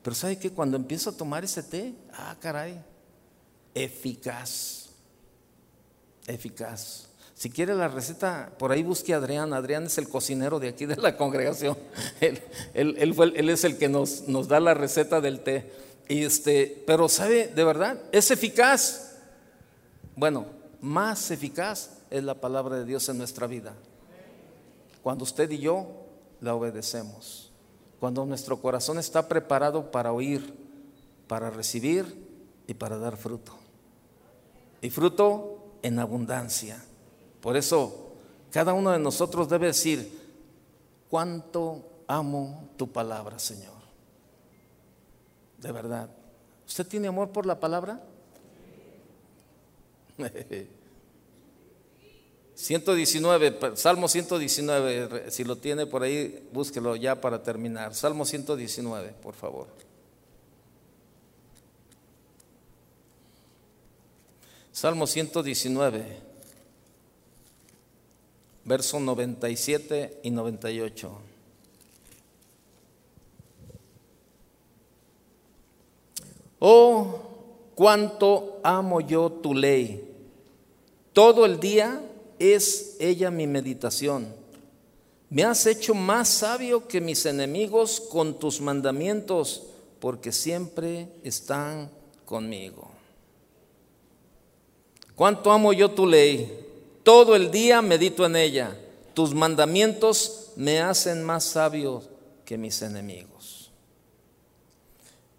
[0.01, 0.51] Pero ¿sabe qué?
[0.51, 2.81] Cuando empiezo a tomar ese té, ah, caray,
[3.73, 4.89] eficaz,
[6.27, 7.09] eficaz.
[7.39, 9.53] Si quiere la receta, por ahí busque a Adrián.
[9.53, 11.77] Adrián es el cocinero de aquí de la congregación.
[12.19, 12.41] Él,
[12.73, 15.71] él es el que nos, nos da la receta del té.
[16.09, 19.15] Y este, pero sabe, de verdad, es eficaz.
[20.15, 20.47] Bueno,
[20.81, 23.75] más eficaz es la palabra de Dios en nuestra vida.
[25.03, 25.85] Cuando usted y yo
[26.41, 27.51] la obedecemos.
[27.99, 30.51] Cuando nuestro corazón está preparado para oír,
[31.27, 32.27] para recibir
[32.65, 33.53] y para dar fruto.
[34.81, 36.83] Y fruto en abundancia.
[37.39, 38.13] Por eso,
[38.49, 40.11] cada uno de nosotros debe decir,
[41.07, 43.78] cuánto amo tu palabra, Señor
[45.61, 46.09] de verdad.
[46.67, 48.01] ¿Usted tiene amor por la palabra?
[52.59, 57.95] 119, Salmo 119, si lo tiene por ahí, búsquelo ya para terminar.
[57.95, 59.67] Salmo 119, por favor.
[64.73, 66.03] Salmo 119,
[68.65, 71.11] versos 97 y 98.
[76.59, 77.19] Oh,
[77.75, 80.05] cuánto amo yo tu ley.
[81.13, 82.01] Todo el día
[82.37, 84.27] es ella mi meditación.
[85.29, 89.63] Me has hecho más sabio que mis enemigos con tus mandamientos,
[89.99, 91.89] porque siempre están
[92.25, 92.89] conmigo.
[95.15, 96.65] Cuánto amo yo tu ley.
[97.03, 98.77] Todo el día medito en ella.
[99.13, 102.01] Tus mandamientos me hacen más sabio
[102.45, 103.38] que mis enemigos.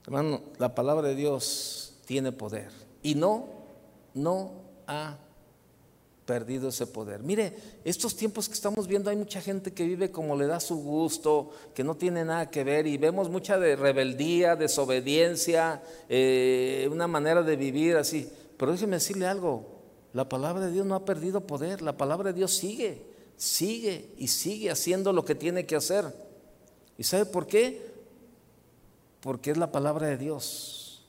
[0.05, 2.71] Hermano, la palabra de Dios tiene poder
[3.03, 3.49] y no,
[4.15, 4.53] no
[4.87, 5.19] ha
[6.31, 7.25] perdido ese poder.
[7.25, 10.77] Mire, estos tiempos que estamos viendo hay mucha gente que vive como le da su
[10.77, 17.09] gusto, que no tiene nada que ver y vemos mucha de rebeldía, desobediencia, eh, una
[17.09, 18.31] manera de vivir así.
[18.57, 19.81] Pero déjeme decirle algo,
[20.13, 23.03] la palabra de Dios no ha perdido poder, la palabra de Dios sigue,
[23.37, 26.05] sigue y sigue haciendo lo que tiene que hacer.
[26.97, 27.90] ¿Y sabe por qué?
[29.21, 31.07] Porque es la palabra de Dios.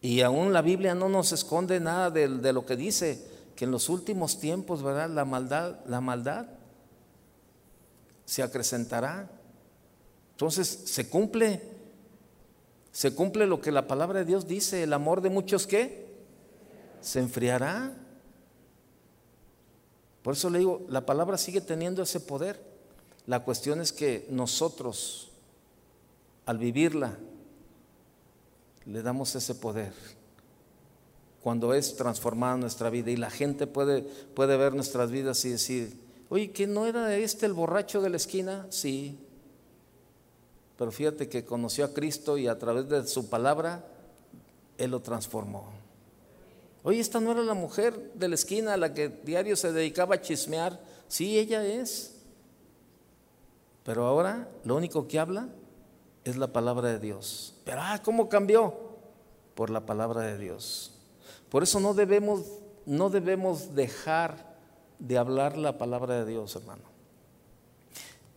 [0.00, 3.24] Y aún la Biblia no nos esconde nada de, lo que dice,
[3.54, 5.08] que en los últimos tiempos, ¿verdad?
[5.10, 6.46] La maldad, la maldad
[8.24, 9.30] se acrecentará.
[10.32, 11.62] Entonces se cumple,
[12.90, 16.16] se cumple lo que la palabra de Dios dice, el amor de muchos que
[17.00, 17.94] se enfriará.
[20.22, 22.60] Por eso le digo, la palabra sigue teniendo ese poder.
[23.26, 25.30] La cuestión es que nosotros,
[26.46, 27.18] al vivirla,
[28.86, 29.92] le damos ese poder.
[31.42, 35.96] Cuando es transformada nuestra vida y la gente puede, puede ver nuestras vidas y decir,
[36.28, 38.66] oye, ¿que no era este el borracho de la esquina?
[38.70, 39.18] Sí.
[40.78, 43.84] Pero fíjate que conoció a Cristo y a través de su palabra,
[44.78, 45.66] Él lo transformó.
[46.84, 50.16] Oye, esta no era la mujer de la esquina a la que diario se dedicaba
[50.16, 50.80] a chismear.
[51.08, 52.14] Sí, ella es.
[53.84, 55.48] Pero ahora lo único que habla
[56.24, 57.54] es la palabra de Dios.
[57.64, 58.74] Pero, ah, ¿cómo cambió?
[59.54, 60.92] Por la palabra de Dios.
[61.50, 62.42] Por eso no debemos,
[62.86, 64.56] no debemos dejar
[64.98, 66.82] de hablar la palabra de Dios, hermano.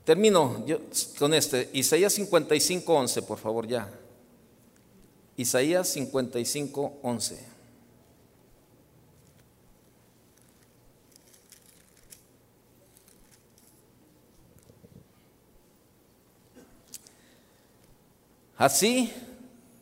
[0.04, 0.80] Termino yo
[1.18, 1.70] con este.
[1.74, 3.90] Isaías 55, 11, por favor, ya.
[5.38, 7.55] Isaías 55, 11.
[18.58, 19.14] Así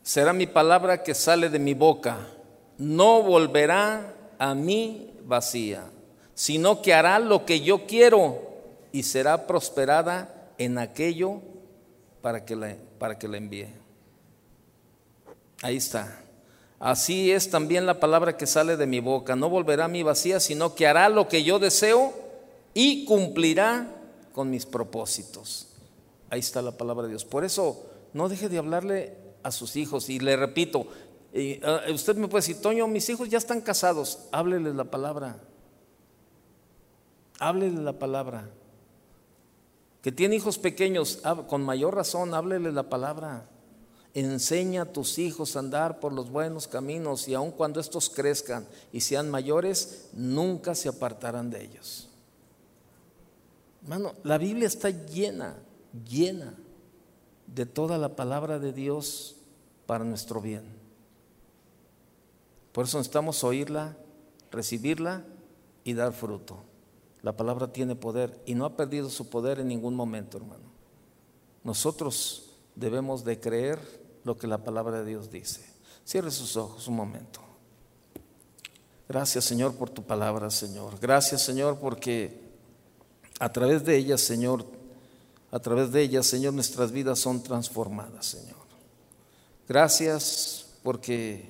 [0.02, 2.18] será mi palabra que sale de mi boca.
[2.78, 5.84] No volverá a mí vacía,
[6.34, 8.40] sino que hará lo que yo quiero
[8.92, 11.40] y será prosperada en aquello
[12.20, 13.68] para que la, para que la envíe.
[15.62, 16.20] Ahí está.
[16.80, 19.36] Así es también la palabra que sale de mi boca.
[19.36, 22.12] No volverá a mí vacía, sino que hará lo que yo deseo
[22.74, 23.86] y cumplirá
[24.32, 25.68] con mis propósitos.
[26.28, 27.24] Ahí está la palabra de Dios.
[27.24, 30.08] Por eso no deje de hablarle a sus hijos.
[30.08, 30.86] Y le repito,
[31.62, 35.36] ah, usted me puede decir, Toño, mis hijos ya están casados, hábleles la palabra.
[37.38, 38.48] Hábleles la palabra.
[40.00, 43.48] Que tiene hijos pequeños, con mayor razón, háblele la palabra.
[44.14, 48.64] Enseña a tus hijos a andar por los buenos caminos y aun cuando estos crezcan
[48.92, 52.08] y sean mayores, nunca se apartarán de ellos.
[53.82, 55.56] Hermano, la Biblia está llena,
[56.08, 56.54] llena
[57.54, 59.36] de toda la palabra de Dios
[59.86, 60.64] para nuestro bien.
[62.72, 63.96] Por eso necesitamos oírla,
[64.50, 65.24] recibirla
[65.84, 66.56] y dar fruto.
[67.22, 70.64] La palabra tiene poder y no ha perdido su poder en ningún momento, hermano.
[71.62, 73.78] Nosotros debemos de creer
[74.24, 75.64] lo que la palabra de Dios dice.
[76.04, 77.40] Cierre sus ojos un momento.
[79.08, 80.98] Gracias, Señor, por tu palabra, Señor.
[81.00, 82.42] Gracias, Señor, porque
[83.38, 84.66] a través de ella, Señor,
[85.54, 88.56] a través de ella, Señor, nuestras vidas son transformadas, Señor.
[89.68, 91.48] Gracias porque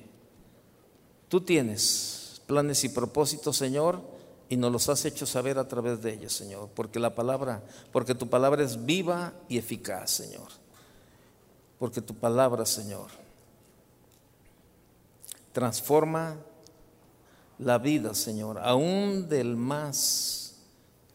[1.27, 3.99] tú tienes planes y propósitos, Señor,
[4.47, 8.13] y nos los has hecho saber a través de ella, Señor, porque la palabra, porque
[8.13, 10.49] tu palabra es viva y eficaz, Señor.
[11.79, 13.07] Porque tu palabra, Señor,
[15.51, 16.37] transforma
[17.57, 20.57] la vida, Señor, aún del más,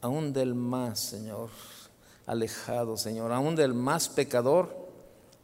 [0.00, 1.50] aún del más, Señor
[2.30, 4.72] alejado, Señor, aún del más pecador,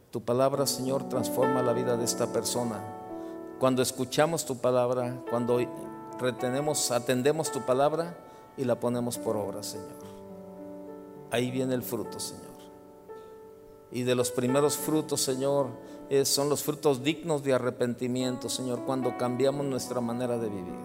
[0.09, 2.79] tu palabra, Señor, transforma la vida de esta persona.
[3.59, 5.59] Cuando escuchamos tu palabra, cuando
[6.17, 8.15] retenemos, atendemos tu palabra
[8.55, 10.07] y la ponemos por obra, Señor.
[11.29, 12.45] Ahí viene el fruto, Señor.
[13.91, 15.67] Y de los primeros frutos, Señor,
[16.23, 20.79] son los frutos dignos de arrepentimiento, Señor, cuando cambiamos nuestra manera de vivir.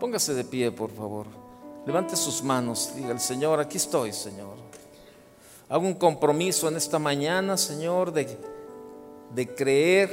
[0.00, 1.26] Póngase de pie, por favor.
[1.86, 2.94] Levante sus manos.
[2.96, 4.69] Diga el Señor, aquí estoy, Señor.
[5.70, 8.36] Hago un compromiso en esta mañana, Señor, de,
[9.32, 10.10] de creer,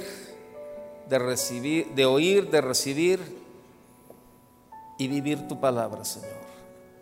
[1.09, 3.19] de recibir, de oír, de recibir
[4.99, 6.29] y vivir tu palabra, Señor.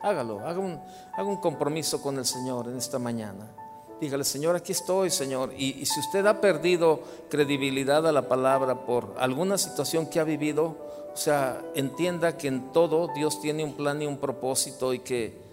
[0.01, 0.80] Hágalo, haga un,
[1.12, 3.51] haga un compromiso con el Señor en esta mañana.
[3.99, 5.51] Dígale, Señor, aquí estoy, Señor.
[5.58, 10.24] Y, y, si usted ha perdido credibilidad a la palabra por alguna situación que ha
[10.24, 10.78] vivido,
[11.14, 15.45] o sea, entienda que en todo Dios tiene un plan y un propósito y que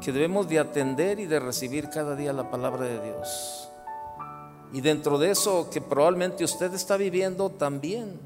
[0.00, 3.68] que debemos de atender y de recibir cada día la palabra de Dios.
[4.72, 8.18] Y dentro de eso que probablemente usted está viviendo también,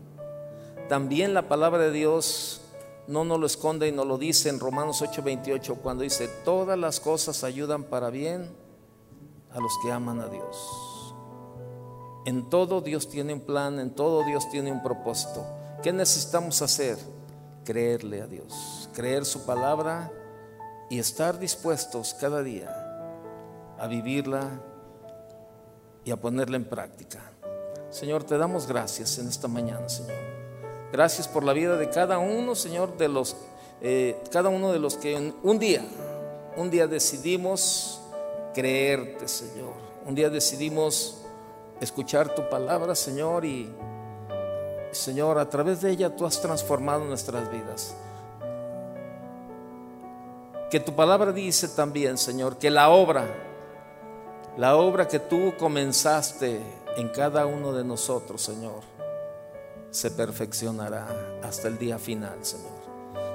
[0.88, 2.62] también la palabra de Dios
[3.06, 7.00] no nos lo esconde y nos lo dice en Romanos 8:28 cuando dice, todas las
[7.00, 8.50] cosas ayudan para bien
[9.52, 11.14] a los que aman a Dios.
[12.26, 15.44] En todo Dios tiene un plan, en todo Dios tiene un propósito.
[15.82, 16.98] ¿Qué necesitamos hacer?
[17.64, 20.12] Creerle a Dios, creer su palabra
[20.91, 22.76] y estar dispuestos cada día
[23.78, 24.61] a vivirla
[26.05, 27.20] y a ponerla en práctica.
[27.91, 30.18] Señor, te damos gracias en esta mañana, Señor.
[30.93, 33.36] Gracias por la vida de cada uno, Señor, de los,
[33.80, 35.84] eh, cada uno de los que un día,
[36.57, 38.01] un día decidimos
[38.53, 39.74] creerte, Señor.
[40.05, 41.18] Un día decidimos
[41.80, 43.72] escuchar tu palabra, Señor, y
[44.91, 47.95] Señor, a través de ella tú has transformado nuestras vidas.
[50.70, 53.26] Que tu palabra dice también, Señor, que la obra,
[54.56, 56.60] la obra que tú comenzaste
[56.96, 58.82] en cada uno de nosotros, Señor,
[59.90, 62.70] se perfeccionará hasta el día final, Señor.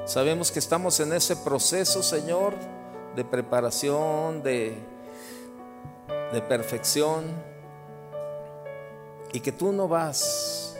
[0.05, 2.53] Sabemos que estamos en ese proceso, Señor,
[3.17, 4.77] de preparación, de,
[6.31, 7.25] de perfección,
[9.33, 10.77] y que tú no vas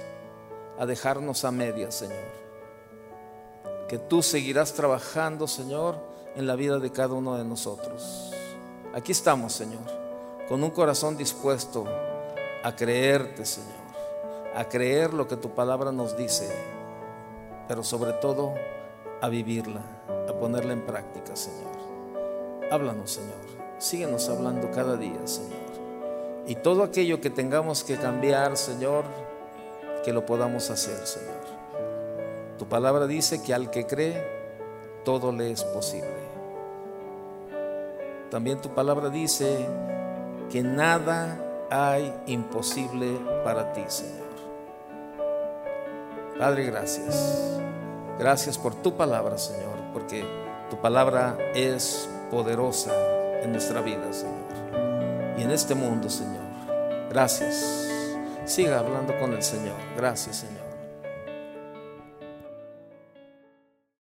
[0.80, 2.46] a dejarnos a medias, Señor.
[3.90, 8.32] Que tú seguirás trabajando, Señor en la vida de cada uno de nosotros.
[8.94, 9.82] Aquí estamos, Señor,
[10.48, 11.86] con un corazón dispuesto
[12.64, 13.70] a creerte, Señor,
[14.56, 16.50] a creer lo que tu palabra nos dice,
[17.68, 18.54] pero sobre todo
[19.22, 19.82] a vivirla,
[20.30, 21.76] a ponerla en práctica, Señor.
[22.72, 23.56] Háblanos, Señor.
[23.78, 25.54] Síguenos hablando cada día, Señor.
[26.48, 29.04] Y todo aquello que tengamos que cambiar, Señor,
[30.04, 31.44] que lo podamos hacer, Señor.
[32.58, 34.24] Tu palabra dice que al que cree,
[35.04, 36.25] todo le es posible.
[38.30, 39.68] También tu palabra dice
[40.52, 41.38] que nada
[41.70, 44.26] hay imposible para ti, Señor.
[46.38, 47.60] Padre, gracias.
[48.20, 50.26] Gracias por tu palabra, Señor, porque
[50.70, 52.92] tu palabra es poderosa
[53.42, 55.38] en nuestra vida, Señor.
[55.38, 56.44] Y en este mundo, Señor.
[57.10, 57.90] Gracias.
[58.46, 59.76] Siga hablando con el Señor.
[59.96, 60.65] Gracias, Señor.